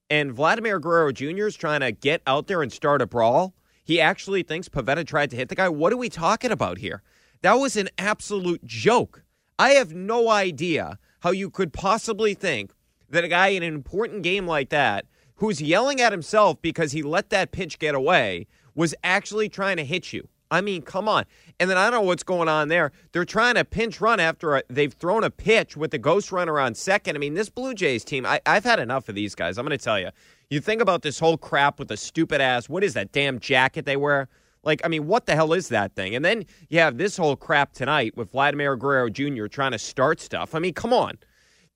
And 0.08 0.30
Vladimir 0.30 0.78
Guerrero 0.78 1.10
Jr. 1.10 1.48
is 1.48 1.56
trying 1.56 1.80
to 1.80 1.90
get 1.90 2.22
out 2.24 2.46
there 2.46 2.62
and 2.62 2.72
start 2.72 3.02
a 3.02 3.06
brawl. 3.06 3.52
He 3.82 4.00
actually 4.00 4.44
thinks 4.44 4.68
Pivetta 4.68 5.04
tried 5.04 5.30
to 5.30 5.36
hit 5.36 5.48
the 5.48 5.56
guy. 5.56 5.68
What 5.68 5.92
are 5.92 5.96
we 5.96 6.08
talking 6.08 6.52
about 6.52 6.78
here? 6.78 7.02
That 7.42 7.54
was 7.54 7.76
an 7.76 7.88
absolute 7.98 8.64
joke. 8.64 9.24
I 9.58 9.70
have 9.70 9.92
no 9.92 10.30
idea 10.30 11.00
how 11.20 11.30
you 11.30 11.50
could 11.50 11.72
possibly 11.72 12.34
think 12.34 12.72
that 13.10 13.24
a 13.24 13.28
guy 13.28 13.48
in 13.48 13.62
an 13.62 13.74
important 13.74 14.22
game 14.22 14.46
like 14.46 14.68
that, 14.70 15.06
who's 15.36 15.62
yelling 15.62 16.00
at 16.00 16.12
himself 16.12 16.60
because 16.60 16.92
he 16.92 17.02
let 17.02 17.30
that 17.30 17.52
pitch 17.52 17.78
get 17.78 17.94
away, 17.94 18.46
was 18.74 18.94
actually 19.02 19.48
trying 19.48 19.76
to 19.76 19.84
hit 19.84 20.12
you. 20.12 20.28
I 20.50 20.60
mean, 20.60 20.82
come 20.82 21.08
on. 21.08 21.24
And 21.60 21.68
then 21.68 21.76
I 21.76 21.90
don't 21.90 22.00
know 22.00 22.06
what's 22.06 22.22
going 22.22 22.48
on 22.48 22.68
there. 22.68 22.92
They're 23.12 23.24
trying 23.24 23.56
to 23.56 23.64
pinch 23.64 24.00
run 24.00 24.18
after 24.18 24.56
a, 24.56 24.62
they've 24.68 24.92
thrown 24.92 25.24
a 25.24 25.30
pitch 25.30 25.76
with 25.76 25.90
the 25.90 25.98
ghost 25.98 26.32
runner 26.32 26.58
on 26.58 26.74
second. 26.74 27.16
I 27.16 27.18
mean, 27.18 27.34
this 27.34 27.50
Blue 27.50 27.74
Jays 27.74 28.04
team, 28.04 28.24
I, 28.24 28.40
I've 28.46 28.64
had 28.64 28.80
enough 28.80 29.08
of 29.08 29.14
these 29.14 29.34
guys. 29.34 29.58
I'm 29.58 29.66
going 29.66 29.76
to 29.78 29.84
tell 29.84 30.00
you. 30.00 30.10
You 30.48 30.60
think 30.60 30.80
about 30.80 31.02
this 31.02 31.18
whole 31.18 31.36
crap 31.36 31.78
with 31.78 31.88
the 31.88 31.96
stupid 31.96 32.40
ass, 32.40 32.68
what 32.68 32.82
is 32.82 32.94
that 32.94 33.12
damn 33.12 33.38
jacket 33.38 33.84
they 33.84 33.96
wear? 33.96 34.28
Like, 34.68 34.82
I 34.84 34.88
mean, 34.88 35.06
what 35.06 35.24
the 35.24 35.34
hell 35.34 35.54
is 35.54 35.68
that 35.70 35.94
thing? 35.94 36.14
And 36.14 36.22
then 36.22 36.44
you 36.68 36.78
have 36.80 36.98
this 36.98 37.16
whole 37.16 37.36
crap 37.36 37.72
tonight 37.72 38.14
with 38.18 38.32
Vladimir 38.32 38.76
Guerrero 38.76 39.08
Jr. 39.08 39.46
trying 39.46 39.72
to 39.72 39.78
start 39.78 40.20
stuff. 40.20 40.54
I 40.54 40.58
mean, 40.58 40.74
come 40.74 40.92
on. 40.92 41.16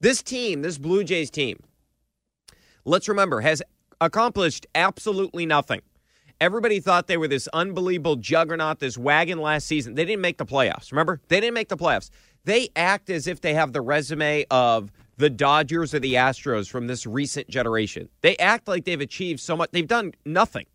This 0.00 0.22
team, 0.22 0.60
this 0.60 0.76
Blue 0.76 1.02
Jays 1.02 1.30
team, 1.30 1.58
let's 2.84 3.08
remember, 3.08 3.40
has 3.40 3.62
accomplished 4.02 4.66
absolutely 4.74 5.46
nothing. 5.46 5.80
Everybody 6.38 6.80
thought 6.80 7.06
they 7.06 7.16
were 7.16 7.28
this 7.28 7.48
unbelievable 7.54 8.16
juggernaut, 8.16 8.78
this 8.78 8.98
wagon 8.98 9.38
last 9.40 9.66
season. 9.66 9.94
They 9.94 10.04
didn't 10.04 10.20
make 10.20 10.36
the 10.36 10.44
playoffs. 10.44 10.92
Remember? 10.92 11.18
They 11.28 11.40
didn't 11.40 11.54
make 11.54 11.70
the 11.70 11.78
playoffs. 11.78 12.10
They 12.44 12.68
act 12.76 13.08
as 13.08 13.26
if 13.26 13.40
they 13.40 13.54
have 13.54 13.72
the 13.72 13.80
resume 13.80 14.44
of 14.50 14.92
the 15.16 15.30
Dodgers 15.30 15.94
or 15.94 15.98
the 15.98 16.14
Astros 16.14 16.68
from 16.68 16.88
this 16.88 17.06
recent 17.06 17.48
generation. 17.48 18.10
They 18.20 18.36
act 18.36 18.68
like 18.68 18.84
they've 18.84 19.00
achieved 19.00 19.40
so 19.40 19.56
much. 19.56 19.70
They've 19.70 19.88
done 19.88 20.12
nothing. 20.26 20.66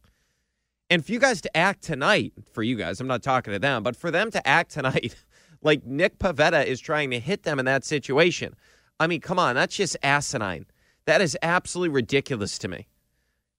And 0.89 1.05
for 1.05 1.11
you 1.11 1.19
guys 1.19 1.41
to 1.41 1.57
act 1.57 1.83
tonight, 1.83 2.33
for 2.53 2.63
you 2.63 2.75
guys, 2.75 3.01
I'm 3.01 3.07
not 3.07 3.23
talking 3.23 3.53
to 3.53 3.59
them, 3.59 3.83
but 3.83 3.95
for 3.95 4.11
them 4.11 4.31
to 4.31 4.47
act 4.47 4.71
tonight 4.73 5.15
like 5.61 5.85
Nick 5.85 6.19
Pivetta 6.19 6.65
is 6.65 6.79
trying 6.79 7.11
to 7.11 7.19
hit 7.19 7.43
them 7.43 7.59
in 7.59 7.65
that 7.65 7.83
situation, 7.83 8.55
I 8.99 9.07
mean, 9.07 9.21
come 9.21 9.39
on, 9.39 9.55
that's 9.55 9.75
just 9.75 9.97
asinine. 10.03 10.65
That 11.05 11.21
is 11.21 11.37
absolutely 11.41 11.93
ridiculous 11.93 12.57
to 12.59 12.67
me. 12.67 12.87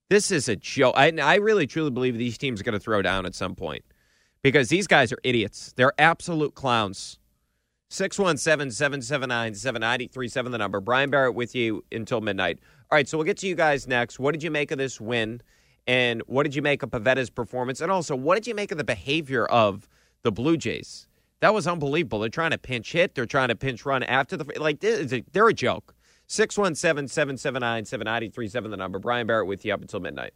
This 0.09 0.31
is 0.31 0.49
a 0.49 0.55
joke. 0.55 0.95
I, 0.97 1.11
I 1.21 1.35
really 1.35 1.67
truly 1.67 1.91
believe 1.91 2.17
these 2.17 2.37
teams 2.37 2.59
are 2.59 2.63
going 2.63 2.73
to 2.73 2.79
throw 2.79 3.01
down 3.01 3.25
at 3.25 3.35
some 3.35 3.55
point 3.55 3.83
because 4.41 4.69
these 4.69 4.87
guys 4.87 5.11
are 5.11 5.19
idiots. 5.23 5.73
They're 5.75 5.93
absolute 5.99 6.55
clowns. 6.55 7.19
617 7.91 8.71
779 8.71 9.55
7937, 9.55 10.51
the 10.51 10.57
number. 10.57 10.79
Brian 10.79 11.09
Barrett 11.09 11.35
with 11.35 11.55
you 11.55 11.83
until 11.91 12.21
midnight. 12.21 12.59
All 12.91 12.95
right, 12.95 13.07
so 13.07 13.17
we'll 13.17 13.25
get 13.25 13.37
to 13.37 13.47
you 13.47 13.55
guys 13.55 13.87
next. 13.87 14.19
What 14.19 14.31
did 14.31 14.43
you 14.43 14.51
make 14.51 14.71
of 14.71 14.77
this 14.77 15.01
win? 15.01 15.41
And 15.89 16.21
what 16.27 16.43
did 16.43 16.53
you 16.53 16.61
make 16.61 16.83
of 16.83 16.91
Pivetta's 16.91 17.31
performance? 17.31 17.81
And 17.81 17.91
also, 17.91 18.15
what 18.15 18.35
did 18.35 18.45
you 18.45 18.53
make 18.53 18.71
of 18.71 18.77
the 18.77 18.83
behavior 18.83 19.47
of 19.47 19.89
the 20.21 20.31
Blue 20.31 20.55
Jays? 20.55 21.07
That 21.39 21.51
was 21.51 21.65
unbelievable. 21.65 22.19
They're 22.19 22.29
trying 22.29 22.51
to 22.51 22.59
pinch 22.59 22.91
hit, 22.91 23.15
they're 23.15 23.25
trying 23.25 23.47
to 23.47 23.55
pinch 23.55 23.87
run 23.87 24.03
after 24.03 24.37
the. 24.37 24.45
Like, 24.59 24.81
they're 24.81 25.47
a 25.47 25.53
joke. 25.53 25.95
617 26.27 27.07
779 27.07 27.85
7937, 27.85 28.69
the 28.69 28.77
number. 28.77 28.99
Brian 28.99 29.25
Barrett 29.25 29.47
with 29.47 29.65
you 29.65 29.73
up 29.73 29.81
until 29.81 29.99
midnight. 29.99 30.35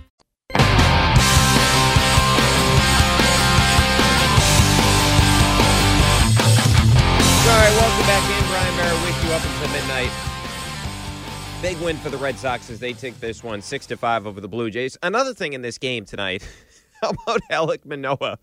Big 11.61 11.77
win 11.77 11.95
for 11.97 12.09
the 12.09 12.17
Red 12.17 12.39
Sox 12.39 12.71
as 12.71 12.79
they 12.79 12.91
take 12.91 13.19
this 13.19 13.43
one 13.43 13.61
six 13.61 13.85
to 13.85 13.95
five 13.95 14.25
over 14.25 14.41
the 14.41 14.47
Blue 14.47 14.71
Jays. 14.71 14.97
Another 15.03 15.31
thing 15.31 15.53
in 15.53 15.61
this 15.61 15.77
game 15.77 16.05
tonight, 16.05 16.43
how 17.03 17.11
about 17.11 17.41
Alek 17.51 17.85
Manoah? 17.85 18.39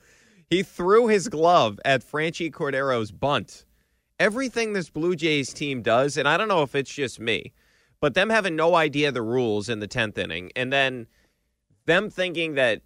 He 0.48 0.62
threw 0.62 1.08
his 1.08 1.28
glove 1.28 1.80
at 1.84 2.08
Franchy 2.08 2.52
Cordero's 2.52 3.10
bunt. 3.10 3.64
Everything 4.20 4.72
this 4.72 4.88
Blue 4.88 5.16
Jays 5.16 5.52
team 5.52 5.82
does, 5.82 6.16
and 6.16 6.28
I 6.28 6.36
don't 6.36 6.46
know 6.46 6.62
if 6.62 6.76
it's 6.76 6.94
just 6.94 7.18
me, 7.18 7.52
but 8.00 8.14
them 8.14 8.30
having 8.30 8.54
no 8.54 8.76
idea 8.76 9.10
the 9.10 9.20
rules 9.20 9.68
in 9.68 9.80
the 9.80 9.88
tenth 9.88 10.16
inning, 10.16 10.52
and 10.54 10.72
then 10.72 11.08
them 11.86 12.10
thinking 12.10 12.54
that 12.54 12.82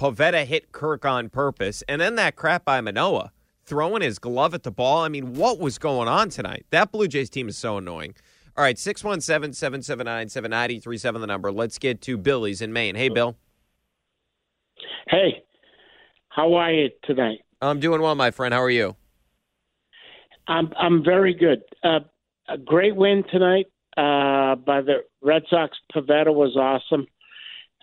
Pivetta 0.00 0.46
hit 0.46 0.72
Kirk 0.72 1.04
on 1.04 1.28
purpose, 1.28 1.84
and 1.88 2.00
then 2.00 2.16
that 2.16 2.34
crap 2.34 2.64
by 2.64 2.80
Manoah 2.80 3.30
throwing 3.64 4.02
his 4.02 4.18
glove 4.18 4.52
at 4.52 4.64
the 4.64 4.72
ball. 4.72 5.04
I 5.04 5.08
mean, 5.08 5.34
what 5.34 5.60
was 5.60 5.78
going 5.78 6.08
on 6.08 6.28
tonight? 6.28 6.66
That 6.70 6.90
Blue 6.90 7.06
Jays 7.06 7.30
team 7.30 7.48
is 7.48 7.56
so 7.56 7.78
annoying. 7.78 8.16
All 8.56 8.62
right, 8.62 8.78
617 8.78 9.52
779 9.52 10.28
7937, 10.28 11.20
the 11.20 11.26
number. 11.26 11.50
Let's 11.50 11.76
get 11.78 12.00
to 12.02 12.16
Billy's 12.16 12.60
in 12.60 12.72
Maine. 12.72 12.94
Hey, 12.94 13.08
Bill. 13.08 13.36
Hey, 15.08 15.42
how 16.28 16.54
are 16.54 16.72
you 16.72 16.90
tonight? 17.02 17.40
I'm 17.60 17.80
doing 17.80 18.00
well, 18.00 18.14
my 18.14 18.30
friend. 18.30 18.54
How 18.54 18.62
are 18.62 18.70
you? 18.70 18.94
I'm 20.46 20.70
I'm 20.78 21.02
very 21.02 21.34
good. 21.34 21.62
Uh, 21.82 22.00
a 22.48 22.58
great 22.58 22.94
win 22.94 23.24
tonight 23.28 23.66
uh, 23.96 24.54
by 24.56 24.82
the 24.82 25.04
Red 25.20 25.42
Sox. 25.50 25.76
Pivetta 25.92 26.32
was 26.32 26.56
awesome. 26.56 27.06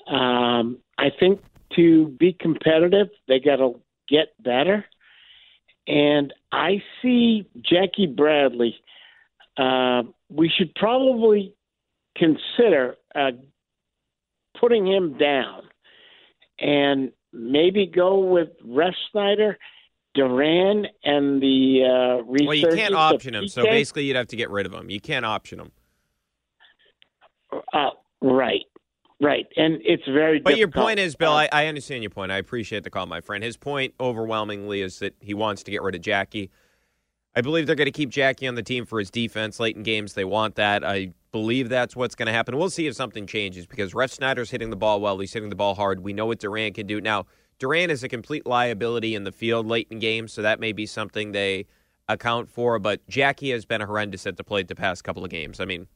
Um, 0.07 0.77
I 0.97 1.09
think 1.19 1.41
to 1.75 2.07
be 2.19 2.31
competitive, 2.33 3.07
they 3.27 3.39
got 3.39 3.57
to 3.57 3.79
get 4.07 4.27
better. 4.41 4.85
And 5.87 6.33
I 6.51 6.81
see 7.01 7.49
Jackie 7.61 8.07
Bradley. 8.07 8.75
Uh, 9.57 10.03
we 10.31 10.49
should 10.49 10.73
probably 10.75 11.55
consider 12.15 12.95
uh, 13.15 13.31
putting 14.59 14.85
him 14.87 15.17
down 15.17 15.63
and 16.59 17.11
maybe 17.33 17.85
go 17.85 18.19
with 18.19 18.49
Refsnyder, 18.65 19.55
Duran, 20.13 20.87
and 21.03 21.41
the 21.41 22.19
uh, 22.21 22.23
Well, 22.25 22.53
you 22.53 22.67
can't 22.69 22.93
option 22.93 23.35
him, 23.35 23.47
so 23.47 23.63
basically 23.63 24.05
you'd 24.05 24.15
have 24.15 24.27
to 24.27 24.35
get 24.35 24.49
rid 24.49 24.65
of 24.65 24.73
him. 24.73 24.89
You 24.89 24.99
can't 24.99 25.25
option 25.25 25.59
him. 25.59 25.71
Uh, 27.73 27.89
right. 28.21 28.61
Right, 29.23 29.45
and 29.55 29.77
it's 29.83 30.01
very. 30.07 30.39
But 30.39 30.57
your 30.57 30.67
point 30.67 30.97
is, 30.97 31.15
Bill. 31.15 31.31
I, 31.31 31.47
I 31.51 31.67
understand 31.67 32.01
your 32.01 32.09
point. 32.09 32.31
I 32.31 32.37
appreciate 32.37 32.83
the 32.83 32.89
call, 32.89 33.05
my 33.05 33.21
friend. 33.21 33.43
His 33.43 33.55
point 33.55 33.93
overwhelmingly 33.99 34.81
is 34.81 34.97
that 34.97 35.13
he 35.19 35.35
wants 35.35 35.61
to 35.61 35.69
get 35.69 35.83
rid 35.83 35.93
of 35.93 36.01
Jackie. 36.01 36.49
I 37.35 37.41
believe 37.41 37.65
they're 37.65 37.75
going 37.75 37.85
to 37.85 37.91
keep 37.91 38.09
Jackie 38.09 38.47
on 38.47 38.55
the 38.55 38.63
team 38.63 38.85
for 38.85 38.99
his 38.99 39.09
defense 39.09 39.59
late 39.59 39.77
in 39.77 39.83
games. 39.83 40.13
They 40.13 40.25
want 40.25 40.55
that. 40.55 40.83
I 40.83 41.13
believe 41.31 41.69
that's 41.69 41.95
what's 41.95 42.15
going 42.15 42.27
to 42.27 42.33
happen. 42.33 42.57
We'll 42.57 42.69
see 42.69 42.87
if 42.87 42.95
something 42.95 43.25
changes 43.25 43.65
because 43.65 43.93
Refsnyder's 43.93 44.51
hitting 44.51 44.69
the 44.69 44.75
ball 44.75 44.99
well. 44.99 45.17
He's 45.19 45.31
hitting 45.31 45.49
the 45.49 45.55
ball 45.55 45.75
hard. 45.75 46.01
We 46.01 46.11
know 46.11 46.25
what 46.25 46.39
Duran 46.39 46.73
can 46.73 46.87
do. 46.87 46.99
Now, 46.99 47.25
Duran 47.57 47.89
is 47.89 48.03
a 48.03 48.09
complete 48.09 48.45
liability 48.45 49.15
in 49.15 49.23
the 49.23 49.31
field 49.31 49.65
late 49.65 49.87
in 49.89 49.99
games, 49.99 50.33
so 50.33 50.41
that 50.41 50.59
may 50.59 50.73
be 50.73 50.85
something 50.85 51.31
they 51.31 51.67
account 52.09 52.49
for. 52.49 52.79
But 52.79 53.07
Jackie 53.07 53.51
has 53.51 53.65
been 53.65 53.81
horrendous 53.81 54.27
at 54.27 54.35
the 54.35 54.43
plate 54.43 54.67
the 54.67 54.75
past 54.75 55.03
couple 55.05 55.23
of 55.23 55.29
games. 55.29 55.61
I 55.61 55.65
mean, 55.65 55.87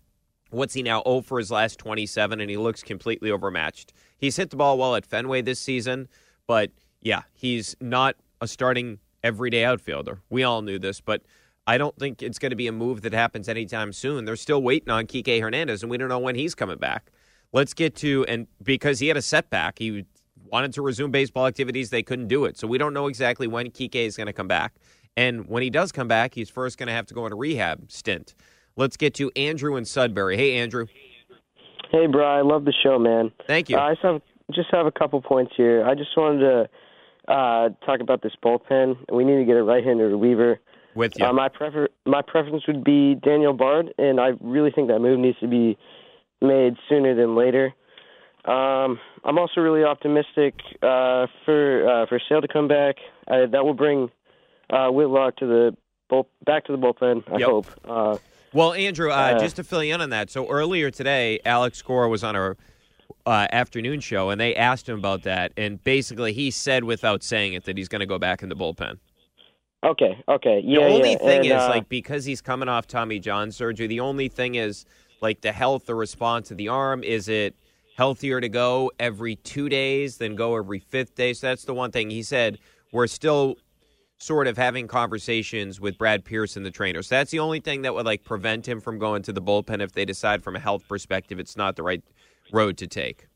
What's 0.51 0.73
he 0.73 0.83
now? 0.83 1.01
0 1.03 1.21
for 1.21 1.39
his 1.39 1.51
last 1.51 1.79
27, 1.79 2.39
and 2.39 2.49
he 2.49 2.57
looks 2.57 2.83
completely 2.83 3.31
overmatched. 3.31 3.93
He's 4.17 4.37
hit 4.37 4.51
the 4.51 4.55
ball 4.55 4.77
well 4.77 4.95
at 4.95 5.05
Fenway 5.05 5.41
this 5.41 5.59
season, 5.59 6.07
but 6.47 6.71
yeah, 7.01 7.23
he's 7.33 7.75
not 7.81 8.15
a 8.41 8.47
starting 8.47 8.99
everyday 9.25 9.65
outfielder. 9.65 10.21
We 10.29 10.43
all 10.43 10.61
knew 10.61 10.77
this, 10.77 11.01
but 11.01 11.23
I 11.67 11.79
don't 11.79 11.97
think 11.97 12.21
it's 12.21 12.37
going 12.37 12.51
to 12.51 12.55
be 12.55 12.67
a 12.67 12.71
move 12.71 13.01
that 13.01 13.13
happens 13.13 13.49
anytime 13.49 13.91
soon. 13.91 14.23
They're 14.25 14.35
still 14.35 14.61
waiting 14.61 14.91
on 14.91 15.07
Kike 15.07 15.41
Hernandez, 15.41 15.81
and 15.81 15.89
we 15.89 15.97
don't 15.97 16.09
know 16.09 16.19
when 16.19 16.35
he's 16.35 16.53
coming 16.53 16.77
back. 16.77 17.11
Let's 17.51 17.73
get 17.73 17.95
to, 17.97 18.23
and 18.27 18.47
because 18.61 18.99
he 18.99 19.07
had 19.07 19.17
a 19.17 19.21
setback, 19.21 19.79
he 19.79 20.05
wanted 20.51 20.73
to 20.73 20.83
resume 20.83 21.09
baseball 21.09 21.47
activities. 21.47 21.89
They 21.89 22.03
couldn't 22.03 22.27
do 22.27 22.45
it. 22.45 22.57
So 22.57 22.67
we 22.67 22.77
don't 22.77 22.93
know 22.93 23.07
exactly 23.07 23.47
when 23.47 23.71
Kike 23.71 23.95
is 23.95 24.15
going 24.15 24.27
to 24.27 24.33
come 24.33 24.47
back. 24.47 24.75
And 25.17 25.47
when 25.47 25.63
he 25.63 25.71
does 25.71 25.91
come 25.91 26.07
back, 26.07 26.35
he's 26.35 26.49
first 26.49 26.77
going 26.77 26.87
to 26.87 26.93
have 26.93 27.07
to 27.07 27.13
go 27.15 27.25
on 27.25 27.31
a 27.31 27.35
rehab 27.35 27.91
stint. 27.91 28.35
Let's 28.75 28.95
get 28.95 29.15
to 29.15 29.31
Andrew 29.35 29.75
and 29.75 29.87
Sudbury. 29.87 30.37
Hey, 30.37 30.57
Andrew. 30.57 30.85
Hey, 31.89 32.05
bro. 32.07 32.25
I 32.25 32.41
love 32.41 32.65
the 32.65 32.73
show, 32.83 32.99
man. 32.99 33.31
Thank 33.47 33.69
you. 33.69 33.77
Uh, 33.77 33.81
I 33.81 33.93
just 33.93 34.03
have, 34.03 34.21
just 34.51 34.67
have 34.71 34.85
a 34.85 34.91
couple 34.91 35.21
points 35.21 35.53
here. 35.55 35.83
I 35.85 35.95
just 35.95 36.09
wanted 36.15 36.39
to 36.41 36.69
uh, 37.27 37.69
talk 37.85 37.99
about 38.01 38.21
this 38.21 38.33
bullpen. 38.43 38.95
We 39.11 39.23
need 39.23 39.37
to 39.37 39.45
get 39.45 39.55
a 39.57 39.63
right-hander 39.63 40.07
reliever. 40.09 40.59
With 40.95 41.19
you. 41.19 41.25
Uh, 41.25 41.33
my 41.33 41.49
prefer 41.49 41.89
my 42.05 42.21
preference 42.21 42.65
would 42.67 42.83
be 42.83 43.15
Daniel 43.15 43.51
Bard, 43.53 43.93
and 43.97 44.19
I 44.21 44.29
really 44.39 44.71
think 44.71 44.87
that 44.87 44.99
move 44.99 45.19
needs 45.19 45.37
to 45.39 45.47
be 45.47 45.77
made 46.41 46.75
sooner 46.87 47.13
than 47.13 47.35
later. 47.35 47.73
Um, 48.45 48.99
I'm 49.23 49.37
also 49.37 49.59
really 49.59 49.83
optimistic 49.83 50.53
uh, 50.81 51.27
for 51.43 51.87
uh, 51.89 52.05
for 52.07 52.19
Sale 52.29 52.41
to 52.41 52.47
come 52.47 52.67
back. 52.69 52.95
Uh, 53.27 53.47
that 53.51 53.65
will 53.65 53.73
bring 53.73 54.09
uh, 54.69 54.87
Whitlock 54.89 55.35
to 55.37 55.45
the 55.47 55.77
bull- 56.09 56.29
back 56.45 56.65
to 56.65 56.71
the 56.71 56.77
bullpen. 56.77 57.23
I 57.29 57.39
Yep. 57.39 57.49
hope. 57.49 57.65
Uh, 57.83 58.17
Well, 58.53 58.71
Andrew, 58.71 59.11
uh, 59.11 59.15
Uh, 59.15 59.39
just 59.39 59.57
to 59.57 59.63
fill 59.65 59.83
you 59.83 59.93
in 59.95 59.99
on 59.99 60.11
that, 60.11 60.29
so 60.29 60.47
earlier 60.49 60.89
today, 60.91 61.39
Alex 61.43 61.81
Cora 61.81 62.07
was 62.07 62.23
on 62.23 62.37
our 62.37 62.55
uh, 63.25 63.47
afternoon 63.51 63.99
show, 63.99 64.29
and 64.29 64.39
they 64.39 64.55
asked 64.55 64.87
him 64.87 64.97
about 64.97 65.23
that, 65.23 65.51
and 65.57 65.83
basically 65.83 66.33
he 66.33 66.51
said 66.51 66.83
without 66.83 67.23
saying 67.23 67.53
it 67.53 67.65
that 67.65 67.77
he's 67.77 67.87
going 67.87 68.01
to 68.01 68.05
go 68.05 68.19
back 68.19 68.43
in 68.43 68.49
the 68.49 68.55
bullpen. 68.55 68.99
okay, 69.83 70.23
okay, 70.27 70.61
yeah. 70.63 70.79
the 70.79 70.85
only 70.85 71.11
yeah. 71.13 71.17
thing 71.17 71.37
and, 71.37 71.45
is, 71.45 71.51
uh, 71.51 71.69
like, 71.69 71.89
because 71.89 72.25
he's 72.25 72.41
coming 72.41 72.69
off 72.69 72.87
Tommy 72.87 73.19
John 73.19 73.51
surgery, 73.51 73.87
the 73.87 73.99
only 73.99 74.27
thing 74.27 74.55
is, 74.55 74.85
like, 75.21 75.41
the 75.41 75.51
health, 75.51 75.85
the 75.85 75.95
response 75.95 76.51
of 76.51 76.57
the 76.57 76.67
arm. 76.67 77.03
Is 77.03 77.27
it 77.27 77.55
healthier 77.97 78.41
to 78.41 78.49
go 78.49 78.91
every 78.99 79.37
two 79.37 79.69
days 79.69 80.17
than 80.17 80.35
go 80.35 80.55
every 80.55 80.79
fifth 80.79 81.15
day? 81.15 81.33
So 81.33 81.47
that's 81.47 81.63
the 81.65 81.73
one 81.73 81.91
thing 81.91 82.09
he 82.09 82.23
said. 82.23 82.59
We're 82.91 83.07
still 83.07 83.55
sort 84.17 84.47
of 84.47 84.57
having 84.57 84.87
conversations 84.87 85.79
with 85.79 85.97
Brad 85.97 86.23
Pearson, 86.23 86.63
the 86.63 86.71
trainer. 86.71 87.01
So 87.01 87.15
that's 87.15 87.31
the 87.31 87.39
only 87.39 87.59
thing 87.59 87.81
that 87.81 87.93
would 87.93 88.05
like 88.05 88.23
prevent 88.23 88.67
him 88.67 88.79
from 88.79 88.97
going 88.97 89.23
to 89.23 89.33
the 89.33 89.41
bullpen 89.41 89.81
if 89.81 89.91
they 89.91 90.05
decide 90.05 90.43
from 90.43 90.55
a 90.55 90.59
health 90.59 90.87
perspective 90.87 91.39
it's 91.39 91.57
not 91.57 91.75
the 91.75 91.83
right 91.83 92.03
road 92.51 92.77
to 92.77 92.87
take. 92.87 93.27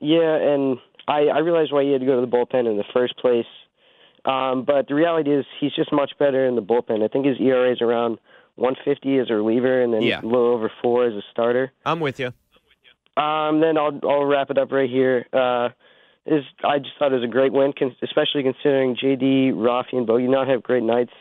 Yeah, 0.00 0.36
and 0.36 0.78
I, 1.08 1.26
I 1.26 1.38
realized 1.38 1.72
why 1.72 1.84
he 1.84 1.92
had 1.92 2.00
to 2.00 2.06
go 2.06 2.20
to 2.20 2.26
the 2.26 2.30
bullpen 2.36 2.70
in 2.70 2.76
the 2.76 2.84
first 2.92 3.16
place. 3.18 3.46
Um, 4.24 4.64
but 4.64 4.88
the 4.88 4.94
reality 4.94 5.30
is 5.32 5.44
he's 5.60 5.72
just 5.74 5.92
much 5.92 6.12
better 6.18 6.46
in 6.46 6.56
the 6.56 6.62
bullpen. 6.62 7.02
I 7.04 7.08
think 7.08 7.26
his 7.26 7.36
ERA 7.40 7.72
is 7.72 7.80
around 7.80 8.18
150 8.56 9.18
as 9.18 9.30
a 9.30 9.34
reliever 9.34 9.82
and 9.82 9.94
then 9.94 10.02
Yeah. 10.02 10.20
a 10.20 10.26
little 10.26 10.52
over 10.52 10.70
four 10.82 11.06
as 11.06 11.14
a 11.14 11.22
starter. 11.30 11.72
I'm 11.84 12.00
with 12.00 12.18
you. 12.18 12.32
Um, 13.16 13.60
then 13.60 13.78
I'll 13.78 13.98
I'll 14.02 14.24
wrap 14.24 14.50
it 14.50 14.58
up 14.58 14.72
right 14.72 14.90
here. 14.90 15.26
Uh, 15.32 15.70
is 16.26 16.42
I 16.64 16.78
just 16.78 16.90
thought 16.98 17.12
it 17.12 17.14
was 17.14 17.24
a 17.24 17.28
great 17.28 17.52
win, 17.52 17.72
con- 17.78 17.94
especially 18.02 18.42
considering 18.42 18.96
JD, 18.96 19.52
Rafi, 19.54 19.92
and 19.94 20.06
Bogey 20.06 20.26
not 20.26 20.48
have 20.48 20.62
great 20.62 20.82
nights. 20.82 21.12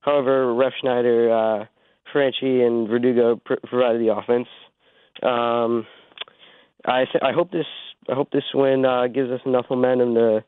However, 0.00 0.46
Refsnyder, 0.54 1.62
uh, 1.62 1.66
Franchy, 2.14 2.64
and 2.64 2.88
Verdugo 2.88 3.36
pr- 3.44 3.54
provided 3.66 4.00
the 4.00 4.14
offense. 4.14 4.46
Um, 5.22 5.86
I 6.84 7.04
th- 7.04 7.22
I 7.22 7.32
hope 7.32 7.50
this 7.50 7.66
I 8.08 8.14
hope 8.14 8.30
this 8.30 8.44
win 8.54 8.84
uh, 8.84 9.06
gives 9.06 9.30
us 9.30 9.40
enough 9.46 9.66
momentum 9.70 10.14
to 10.14 10.44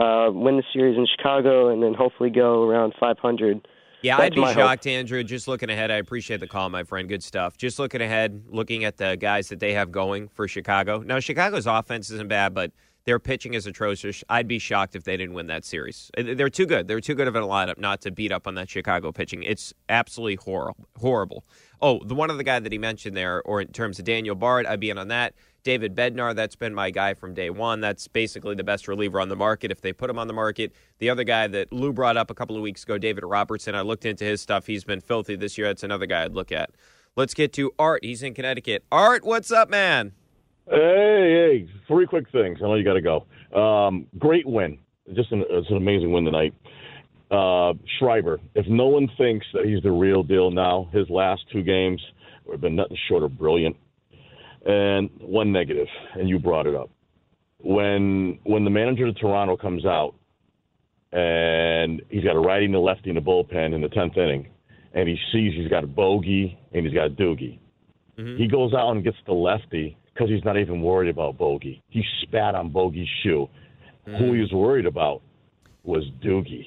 uh, 0.00 0.30
win 0.30 0.56
the 0.56 0.62
series 0.72 0.96
in 0.96 1.06
Chicago 1.16 1.68
and 1.72 1.82
then 1.82 1.94
hopefully 1.94 2.30
go 2.30 2.62
around 2.68 2.94
500. 2.98 3.66
Yeah, 4.02 4.16
That's 4.18 4.26
I'd 4.26 4.34
be 4.34 4.40
my 4.42 4.52
hope. 4.52 4.62
shocked, 4.62 4.86
Andrew. 4.86 5.22
Just 5.24 5.48
looking 5.48 5.70
ahead, 5.70 5.90
I 5.90 5.96
appreciate 5.96 6.40
the 6.40 6.46
call, 6.46 6.68
my 6.68 6.84
friend. 6.84 7.08
Good 7.08 7.22
stuff. 7.22 7.56
Just 7.56 7.78
looking 7.78 8.00
ahead, 8.02 8.44
looking 8.48 8.84
at 8.84 8.98
the 8.98 9.16
guys 9.16 9.48
that 9.48 9.58
they 9.58 9.72
have 9.72 9.90
going 9.90 10.28
for 10.28 10.46
Chicago. 10.46 11.00
Now, 11.00 11.18
Chicago's 11.18 11.66
offense 11.66 12.10
isn't 12.10 12.28
bad, 12.28 12.54
but 12.54 12.72
their 13.04 13.18
pitching 13.18 13.54
is 13.54 13.66
atrocious. 13.66 14.22
I'd 14.28 14.46
be 14.46 14.58
shocked 14.58 14.96
if 14.96 15.04
they 15.04 15.16
didn't 15.16 15.34
win 15.34 15.46
that 15.46 15.64
series. 15.64 16.10
Uh, 16.16 16.34
They're 16.36 16.50
too 16.50 16.66
good. 16.66 16.88
They're 16.88 17.00
too 17.00 17.14
good 17.14 17.26
of 17.26 17.36
a 17.36 17.40
lineup 17.40 17.78
not 17.78 18.00
to 18.02 18.10
beat 18.10 18.32
up 18.32 18.46
on 18.46 18.54
that 18.56 18.68
Chicago 18.68 19.12
pitching. 19.12 19.42
It's 19.44 19.72
absolutely 19.88 20.36
horrible. 20.36 20.86
Horrible. 20.98 21.44
Oh, 21.80 22.00
the 22.04 22.14
one 22.14 22.30
other 22.30 22.42
guy 22.42 22.58
that 22.60 22.72
he 22.72 22.78
mentioned 22.78 23.16
there, 23.16 23.42
or 23.42 23.60
in 23.60 23.68
terms 23.68 23.98
of 23.98 24.04
Daniel 24.04 24.34
Bard, 24.34 24.66
I'd 24.66 24.80
be 24.80 24.90
in 24.90 24.98
on 24.98 25.08
that. 25.08 25.34
David 25.66 25.96
Bednar, 25.96 26.32
that's 26.32 26.54
been 26.54 26.72
my 26.72 26.90
guy 26.92 27.12
from 27.12 27.34
day 27.34 27.50
one. 27.50 27.80
That's 27.80 28.06
basically 28.06 28.54
the 28.54 28.62
best 28.62 28.86
reliever 28.86 29.20
on 29.20 29.28
the 29.28 29.34
market 29.34 29.72
if 29.72 29.80
they 29.80 29.92
put 29.92 30.08
him 30.08 30.16
on 30.16 30.28
the 30.28 30.32
market. 30.32 30.72
The 31.00 31.10
other 31.10 31.24
guy 31.24 31.48
that 31.48 31.72
Lou 31.72 31.92
brought 31.92 32.16
up 32.16 32.30
a 32.30 32.34
couple 32.34 32.54
of 32.54 32.62
weeks 32.62 32.84
ago, 32.84 32.98
David 32.98 33.24
Robertson, 33.24 33.74
I 33.74 33.80
looked 33.80 34.04
into 34.04 34.24
his 34.24 34.40
stuff. 34.40 34.68
He's 34.68 34.84
been 34.84 35.00
filthy 35.00 35.34
this 35.34 35.58
year. 35.58 35.66
That's 35.66 35.82
another 35.82 36.06
guy 36.06 36.22
I'd 36.22 36.34
look 36.34 36.52
at. 36.52 36.70
Let's 37.16 37.34
get 37.34 37.52
to 37.54 37.72
Art. 37.80 38.04
He's 38.04 38.22
in 38.22 38.32
Connecticut. 38.32 38.84
Art, 38.92 39.24
what's 39.24 39.50
up, 39.50 39.68
man? 39.68 40.12
Hey, 40.70 41.64
hey, 41.66 41.70
three 41.88 42.06
quick 42.06 42.30
things. 42.30 42.58
I 42.62 42.66
know 42.68 42.76
you 42.76 42.84
got 42.84 42.94
to 42.94 43.24
go. 43.52 43.60
Um, 43.60 44.06
great 44.20 44.46
win. 44.46 44.78
Just 45.14 45.32
an, 45.32 45.42
it's 45.50 45.68
an 45.68 45.78
amazing 45.78 46.12
win 46.12 46.24
tonight. 46.24 46.54
Uh, 47.28 47.72
Schreiber, 47.98 48.38
if 48.54 48.68
no 48.68 48.86
one 48.86 49.10
thinks 49.18 49.44
that 49.52 49.64
he's 49.64 49.82
the 49.82 49.90
real 49.90 50.22
deal 50.22 50.52
now, 50.52 50.88
his 50.92 51.10
last 51.10 51.42
two 51.52 51.64
games 51.64 52.00
have 52.48 52.60
been 52.60 52.76
nothing 52.76 52.96
short 53.08 53.24
of 53.24 53.36
brilliant. 53.36 53.76
And 54.66 55.10
one 55.20 55.52
negative, 55.52 55.86
and 56.14 56.28
you 56.28 56.38
brought 56.38 56.66
it 56.66 56.74
up. 56.74 56.90
When 57.58 58.38
when 58.44 58.64
the 58.64 58.70
manager 58.70 59.06
of 59.06 59.16
Toronto 59.16 59.56
comes 59.56 59.86
out 59.86 60.14
and 61.12 62.02
he's 62.08 62.24
got 62.24 62.36
a 62.36 62.40
righty 62.40 62.66
and 62.66 62.74
a 62.74 62.80
lefty 62.80 63.10
in 63.10 63.14
the 63.14 63.22
bullpen 63.22 63.74
in 63.74 63.80
the 63.80 63.88
tenth 63.88 64.16
inning, 64.16 64.48
and 64.92 65.08
he 65.08 65.16
sees 65.32 65.54
he's 65.54 65.68
got 65.68 65.84
a 65.84 65.86
bogey 65.86 66.58
and 66.72 66.84
he's 66.84 66.94
got 66.94 67.06
a 67.06 67.10
doogie. 67.10 67.58
Mm-hmm. 68.18 68.36
He 68.36 68.48
goes 68.48 68.74
out 68.74 68.90
and 68.90 69.04
gets 69.04 69.16
the 69.26 69.32
lefty 69.32 69.96
because 70.12 70.30
he's 70.30 70.44
not 70.44 70.58
even 70.58 70.80
worried 70.80 71.10
about 71.10 71.36
Bogey. 71.36 71.82
He 71.88 72.02
spat 72.22 72.54
on 72.54 72.70
Bogey's 72.70 73.08
shoe. 73.22 73.48
Who 74.06 74.12
he 74.12 74.38
mm. 74.38 74.40
was 74.40 74.52
worried 74.52 74.86
about 74.86 75.20
was 75.82 76.04
Doogie, 76.22 76.66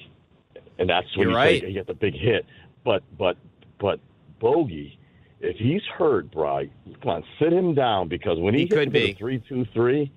and 0.78 0.88
that's 0.90 1.16
when 1.16 1.28
he, 1.28 1.34
right. 1.34 1.64
he 1.64 1.72
got 1.72 1.86
the 1.86 1.94
big 1.94 2.14
hit. 2.14 2.44
But 2.84 3.02
but 3.18 3.36
but 3.78 3.98
Bogey, 4.40 4.98
if 5.40 5.56
he's 5.56 5.82
hurt, 5.96 6.30
Bry, 6.30 6.68
come 7.02 7.10
on, 7.10 7.24
sit 7.38 7.52
him 7.52 7.74
down 7.74 8.08
because 8.08 8.38
when 8.38 8.54
he, 8.54 8.60
He 8.62 8.68
could 8.68 8.92
be. 8.92 9.14
three 9.14 9.42
two 9.48 9.64
three, 9.72 10.12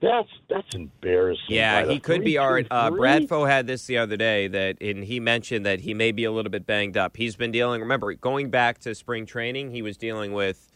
that's 0.00 0.28
that's 0.48 0.74
embarrassing. 0.74 1.44
Yeah, 1.48 1.84
he 1.86 1.98
could 1.98 2.22
be 2.22 2.38
Art. 2.38 2.66
Uh, 2.70 2.90
3-2-3? 2.90 2.98
Bradfo 3.28 3.48
had 3.48 3.66
this 3.66 3.86
the 3.86 3.98
other 3.98 4.16
day 4.16 4.46
that, 4.48 4.80
and 4.80 5.02
he 5.04 5.18
mentioned 5.18 5.66
that 5.66 5.80
he 5.80 5.94
may 5.94 6.12
be 6.12 6.24
a 6.24 6.30
little 6.30 6.50
bit 6.50 6.66
banged 6.66 6.96
up. 6.96 7.16
He's 7.16 7.34
been 7.36 7.50
dealing. 7.50 7.80
Remember, 7.80 8.14
going 8.14 8.50
back 8.50 8.78
to 8.80 8.94
spring 8.94 9.26
training, 9.26 9.72
he 9.72 9.82
was 9.82 9.96
dealing 9.96 10.32
with 10.32 10.70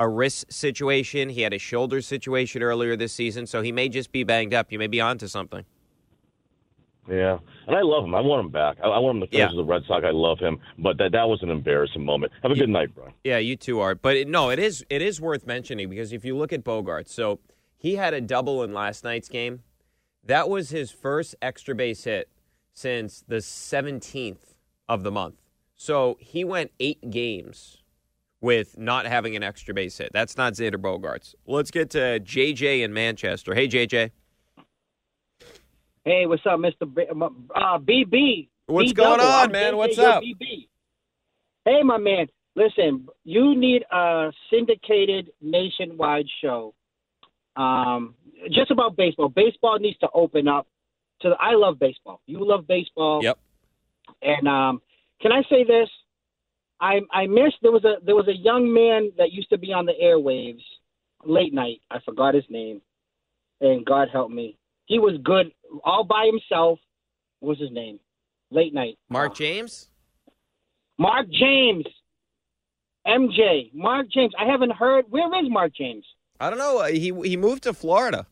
a 0.00 0.08
wrist 0.08 0.52
situation. 0.52 1.28
He 1.28 1.42
had 1.42 1.52
a 1.52 1.58
shoulder 1.58 2.02
situation 2.02 2.62
earlier 2.62 2.96
this 2.96 3.12
season, 3.12 3.46
so 3.46 3.62
he 3.62 3.70
may 3.72 3.88
just 3.88 4.10
be 4.12 4.24
banged 4.24 4.52
up. 4.52 4.72
You 4.72 4.78
may 4.78 4.88
be 4.88 5.00
onto 5.00 5.28
something. 5.28 5.64
Yeah, 7.08 7.38
and 7.66 7.76
I 7.76 7.82
love 7.82 8.04
him. 8.04 8.14
I 8.14 8.20
want 8.20 8.46
him 8.46 8.50
back. 8.52 8.78
I, 8.82 8.88
I 8.88 8.98
want 8.98 9.16
him 9.16 9.20
to 9.22 9.26
finish 9.28 9.50
Yeah. 9.52 9.56
the 9.56 9.64
Red 9.64 9.82
Sox. 9.86 10.04
I 10.04 10.10
love 10.10 10.38
him, 10.38 10.58
but 10.78 10.98
that 10.98 11.12
that 11.12 11.28
was 11.28 11.42
an 11.42 11.50
embarrassing 11.50 12.04
moment. 12.04 12.32
Have 12.42 12.50
a 12.50 12.54
good 12.56 12.68
night, 12.68 12.94
bro. 12.94 13.08
Yeah, 13.24 13.38
you 13.38 13.56
too, 13.56 13.80
are. 13.80 13.94
But 13.94 14.16
it, 14.16 14.28
no, 14.28 14.50
it 14.50 14.58
is 14.58 14.84
it 14.90 15.02
is 15.02 15.20
worth 15.20 15.46
mentioning 15.46 15.88
because 15.88 16.12
if 16.12 16.24
you 16.24 16.36
look 16.36 16.52
at 16.52 16.64
Bogart, 16.64 17.08
so 17.08 17.38
he 17.76 17.94
had 17.96 18.14
a 18.14 18.20
double 18.20 18.62
in 18.62 18.72
last 18.72 19.04
night's 19.04 19.28
game. 19.28 19.62
That 20.24 20.48
was 20.48 20.70
his 20.70 20.90
first 20.90 21.36
extra 21.40 21.72
base 21.76 22.02
hit 22.02 22.28
since 22.72 23.22
the 23.28 23.36
17th 23.36 24.54
of 24.88 25.04
the 25.04 25.12
month. 25.12 25.36
So 25.76 26.16
he 26.20 26.42
went 26.42 26.72
eight 26.80 27.10
games 27.10 27.82
with 28.40 28.76
not 28.76 29.06
having 29.06 29.36
an 29.36 29.44
extra 29.44 29.72
base 29.72 29.98
hit. 29.98 30.10
That's 30.12 30.36
not 30.36 30.54
Xander 30.54 30.76
Bogaerts. 30.76 31.34
Let's 31.46 31.70
get 31.70 31.90
to 31.90 32.18
JJ 32.20 32.82
in 32.82 32.92
Manchester. 32.92 33.54
Hey, 33.54 33.68
JJ. 33.68 34.10
Hey, 36.06 36.24
what's 36.24 36.46
up, 36.46 36.60
Mr. 36.60 36.86
B- 36.94 37.08
uh, 37.10 37.78
BB? 37.78 38.48
What's 38.66 38.90
B 38.90 38.94
going 38.94 39.18
double. 39.18 39.28
on, 39.28 39.50
man? 39.50 39.76
What's 39.76 39.98
up? 39.98 40.22
BB. 40.22 40.68
Hey, 41.64 41.82
my 41.82 41.98
man. 41.98 42.28
Listen, 42.54 43.08
you 43.24 43.56
need 43.56 43.84
a 43.90 44.30
syndicated 44.48 45.32
nationwide 45.42 46.26
show. 46.40 46.74
Um, 47.56 48.14
just 48.52 48.70
about 48.70 48.96
baseball. 48.96 49.30
Baseball 49.30 49.80
needs 49.80 49.98
to 49.98 50.08
open 50.14 50.46
up. 50.46 50.68
To 51.22 51.30
the, 51.30 51.36
I 51.40 51.54
love 51.54 51.80
baseball. 51.80 52.20
You 52.26 52.46
love 52.46 52.68
baseball. 52.68 53.24
Yep. 53.24 53.38
And 54.22 54.46
um, 54.46 54.82
can 55.20 55.32
I 55.32 55.42
say 55.50 55.64
this? 55.64 55.88
I 56.80 57.00
I 57.10 57.26
missed 57.26 57.56
there 57.62 57.72
was 57.72 57.84
a 57.84 57.96
there 58.04 58.14
was 58.14 58.28
a 58.28 58.36
young 58.36 58.72
man 58.72 59.10
that 59.18 59.32
used 59.32 59.50
to 59.50 59.58
be 59.58 59.72
on 59.72 59.86
the 59.86 59.94
airwaves 60.00 60.62
late 61.24 61.52
night. 61.52 61.80
I 61.90 61.98
forgot 62.04 62.34
his 62.34 62.44
name, 62.48 62.80
and 63.60 63.84
God 63.84 64.06
help 64.12 64.30
me. 64.30 64.56
He 64.86 64.98
was 64.98 65.18
good 65.22 65.52
all 65.84 66.04
by 66.04 66.26
himself. 66.26 66.78
What 67.40 67.50
was 67.50 67.58
his 67.58 67.70
name? 67.72 67.98
Late 68.50 68.72
night. 68.72 68.98
Mark 69.08 69.34
James? 69.34 69.88
Mark 70.98 71.26
James. 71.30 71.84
MJ. 73.06 73.72
Mark 73.74 74.08
James. 74.10 74.32
I 74.38 74.46
haven't 74.46 74.72
heard. 74.72 75.04
Where 75.10 75.26
is 75.44 75.50
Mark 75.50 75.72
James? 75.74 76.04
I 76.40 76.50
don't 76.50 76.58
know. 76.58 76.78
Uh, 76.80 76.86
He 76.88 77.12
he 77.24 77.36
moved 77.36 77.64
to 77.64 77.72
Florida. 77.74 78.26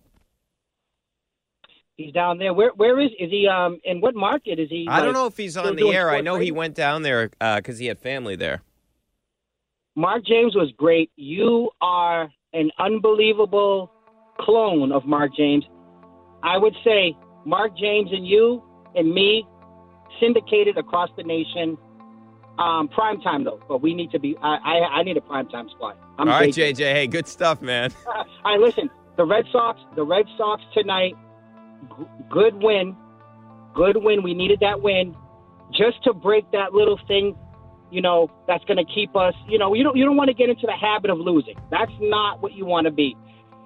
He's 1.97 2.13
down 2.13 2.39
there. 2.39 2.53
Where 2.53 2.71
where 2.75 3.01
is 3.01 3.11
is 3.19 3.31
he? 3.31 3.47
Um, 3.47 3.79
in 3.85 4.01
what 4.01 4.15
market 4.15 4.59
is 4.59 4.69
he? 4.69 4.87
I 4.89 5.01
don't 5.01 5.13
know 5.13 5.27
if 5.27 5.37
he's 5.37 5.57
on 5.57 5.77
the 5.77 5.91
air. 5.91 6.11
I 6.11 6.21
know 6.21 6.37
he 6.39 6.51
went 6.51 6.75
down 6.75 7.03
there 7.03 7.31
because 7.57 7.79
he 7.79 7.87
had 7.87 7.99
family 7.99 8.37
there. 8.37 8.63
Mark 9.97 10.25
James 10.27 10.57
was 10.57 10.73
great. 10.77 11.13
You 11.17 11.71
are 11.81 12.29
an 12.53 12.71
unbelievable 12.79 13.93
clone 14.41 14.91
of 14.91 15.05
Mark 15.07 15.31
James. 15.37 15.65
I 16.45 16.59
would 16.59 16.75
say 16.85 17.17
Mark 17.45 17.77
James 17.77 18.11
and 18.13 18.27
you 18.27 18.63
and 18.95 19.13
me 19.13 19.47
syndicated 20.21 20.77
across 20.79 21.11
the 21.17 21.23
nation. 21.25 21.77
Um, 22.59 22.87
prime 22.87 23.21
time 23.21 23.43
though, 23.43 23.59
but 23.69 23.83
we 23.83 23.95
need 23.95 24.13
to 24.13 24.21
be. 24.21 24.37
I 24.41 24.55
I, 24.57 24.99
I 25.01 25.03
need 25.03 25.17
a 25.17 25.21
prime 25.21 25.49
time 25.49 25.69
spot. 25.71 25.99
I'm 26.19 26.29
All 26.29 26.39
right, 26.39 26.55
JJ. 26.55 26.75
JJ. 26.77 26.93
Hey, 26.93 27.07
good 27.09 27.27
stuff, 27.27 27.61
man. 27.61 27.91
All 28.07 28.25
right, 28.45 28.61
listen. 28.61 28.89
The 29.17 29.25
Red 29.25 29.47
Sox. 29.51 29.81
The 29.97 30.05
Red 30.05 30.27
Sox 30.39 30.63
tonight. 30.73 31.15
g- 31.99 32.05
Good 32.31 32.55
win. 32.63 32.97
Good 33.75 33.97
win. 33.97 34.23
We 34.23 34.35
needed 34.35 34.61
that 34.61 34.81
win, 34.83 35.17
just 35.73 36.03
to 36.05 36.13
break 36.13 36.49
that 36.53 36.73
little 36.73 37.01
thing. 37.09 37.37
You 37.91 38.03
know 38.03 38.31
that's 38.47 38.65
going 38.67 38.77
to 38.77 38.85
keep 38.93 39.17
us. 39.17 39.35
You 39.49 39.59
know 39.59 39.75
you 39.75 39.83
don't 39.83 39.97
you 39.97 40.05
don't 40.05 40.17
want 40.17 40.29
to 40.29 40.35
get 40.35 40.49
into 40.49 40.67
the 40.67 40.77
habit 40.77 41.11
of 41.11 41.19
losing. 41.19 41.57
That's 41.73 41.93
not 42.01 42.41
what 42.41 42.53
you 42.53 42.67
want 42.67 42.85
to 42.87 42.93
be. 42.93 43.17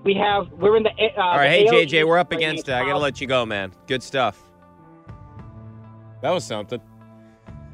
We 0.04 0.14
have 0.14 0.50
we're 0.52 0.76
in 0.76 0.82
the. 0.84 0.90
Uh, 0.90 1.20
All 1.20 1.37
right, 1.37 1.50
hey 1.50 1.64
the 1.66 1.87
JJ, 1.87 2.06
we're 2.06 2.18
up 2.18 2.32
against 2.32 2.68
it. 2.68 2.74
I 2.74 2.84
gotta 2.84 2.98
let 2.98 3.20
you 3.20 3.26
go, 3.26 3.44
man. 3.44 3.72
Good 3.87 4.02
stuff. 4.02 4.42
That 6.22 6.30
was 6.30 6.44
something. 6.44 6.80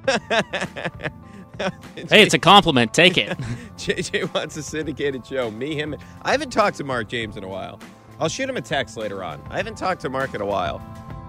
Hey, 1.56 2.22
it's 2.22 2.34
a 2.34 2.38
compliment. 2.38 2.92
Take 2.92 3.16
it. 3.16 3.38
JJ 3.76 4.34
wants 4.34 4.56
a 4.56 4.62
syndicated 4.62 5.24
show. 5.24 5.50
Me, 5.50 5.76
him. 5.76 5.94
I 6.22 6.32
haven't 6.32 6.50
talked 6.50 6.76
to 6.78 6.84
Mark 6.84 7.08
James 7.08 7.37
in 7.37 7.44
a 7.44 7.48
while. 7.48 7.78
I'll 8.18 8.28
shoot 8.28 8.48
him 8.48 8.56
a 8.56 8.60
text 8.60 8.96
later 8.96 9.22
on. 9.22 9.40
I 9.50 9.56
haven't 9.56 9.78
talked 9.78 10.00
to 10.02 10.08
Mark 10.08 10.34
in 10.34 10.40
a 10.40 10.46
while. 10.46 10.82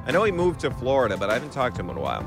I 0.05 0.11
know 0.11 0.23
he 0.23 0.31
moved 0.31 0.59
to 0.61 0.71
Florida, 0.71 1.17
but 1.17 1.29
I 1.29 1.33
haven't 1.33 1.51
talked 1.51 1.75
to 1.75 1.81
him 1.81 1.89
in 1.89 1.97
a 1.97 2.01
while. 2.01 2.23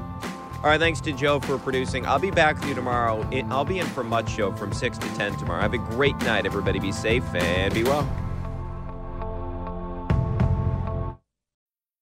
All 0.59 0.65
right, 0.71 0.81
thanks 0.81 1.01
to 1.03 1.13
Joe 1.13 1.39
for 1.39 1.59
producing. 1.59 2.05
I'll 2.07 2.19
be 2.19 2.33
back 2.33 2.59
with 2.61 2.69
you 2.69 2.75
tomorrow. 2.75 3.29
I'll 3.51 3.65
be 3.65 3.79
in 3.79 3.87
for 3.87 4.03
Much 4.03 4.31
Show 4.35 4.53
from 4.53 4.73
6 4.73 4.99
to 4.99 5.07
10 5.15 5.37
tomorrow. 5.37 5.61
Have 5.61 5.75
a 5.75 5.79
great 5.79 6.17
night, 6.19 6.47
everybody. 6.47 6.81
Be 6.81 6.91
safe 6.91 7.25
and 7.35 7.73
be 7.73 7.85
well. 7.85 8.09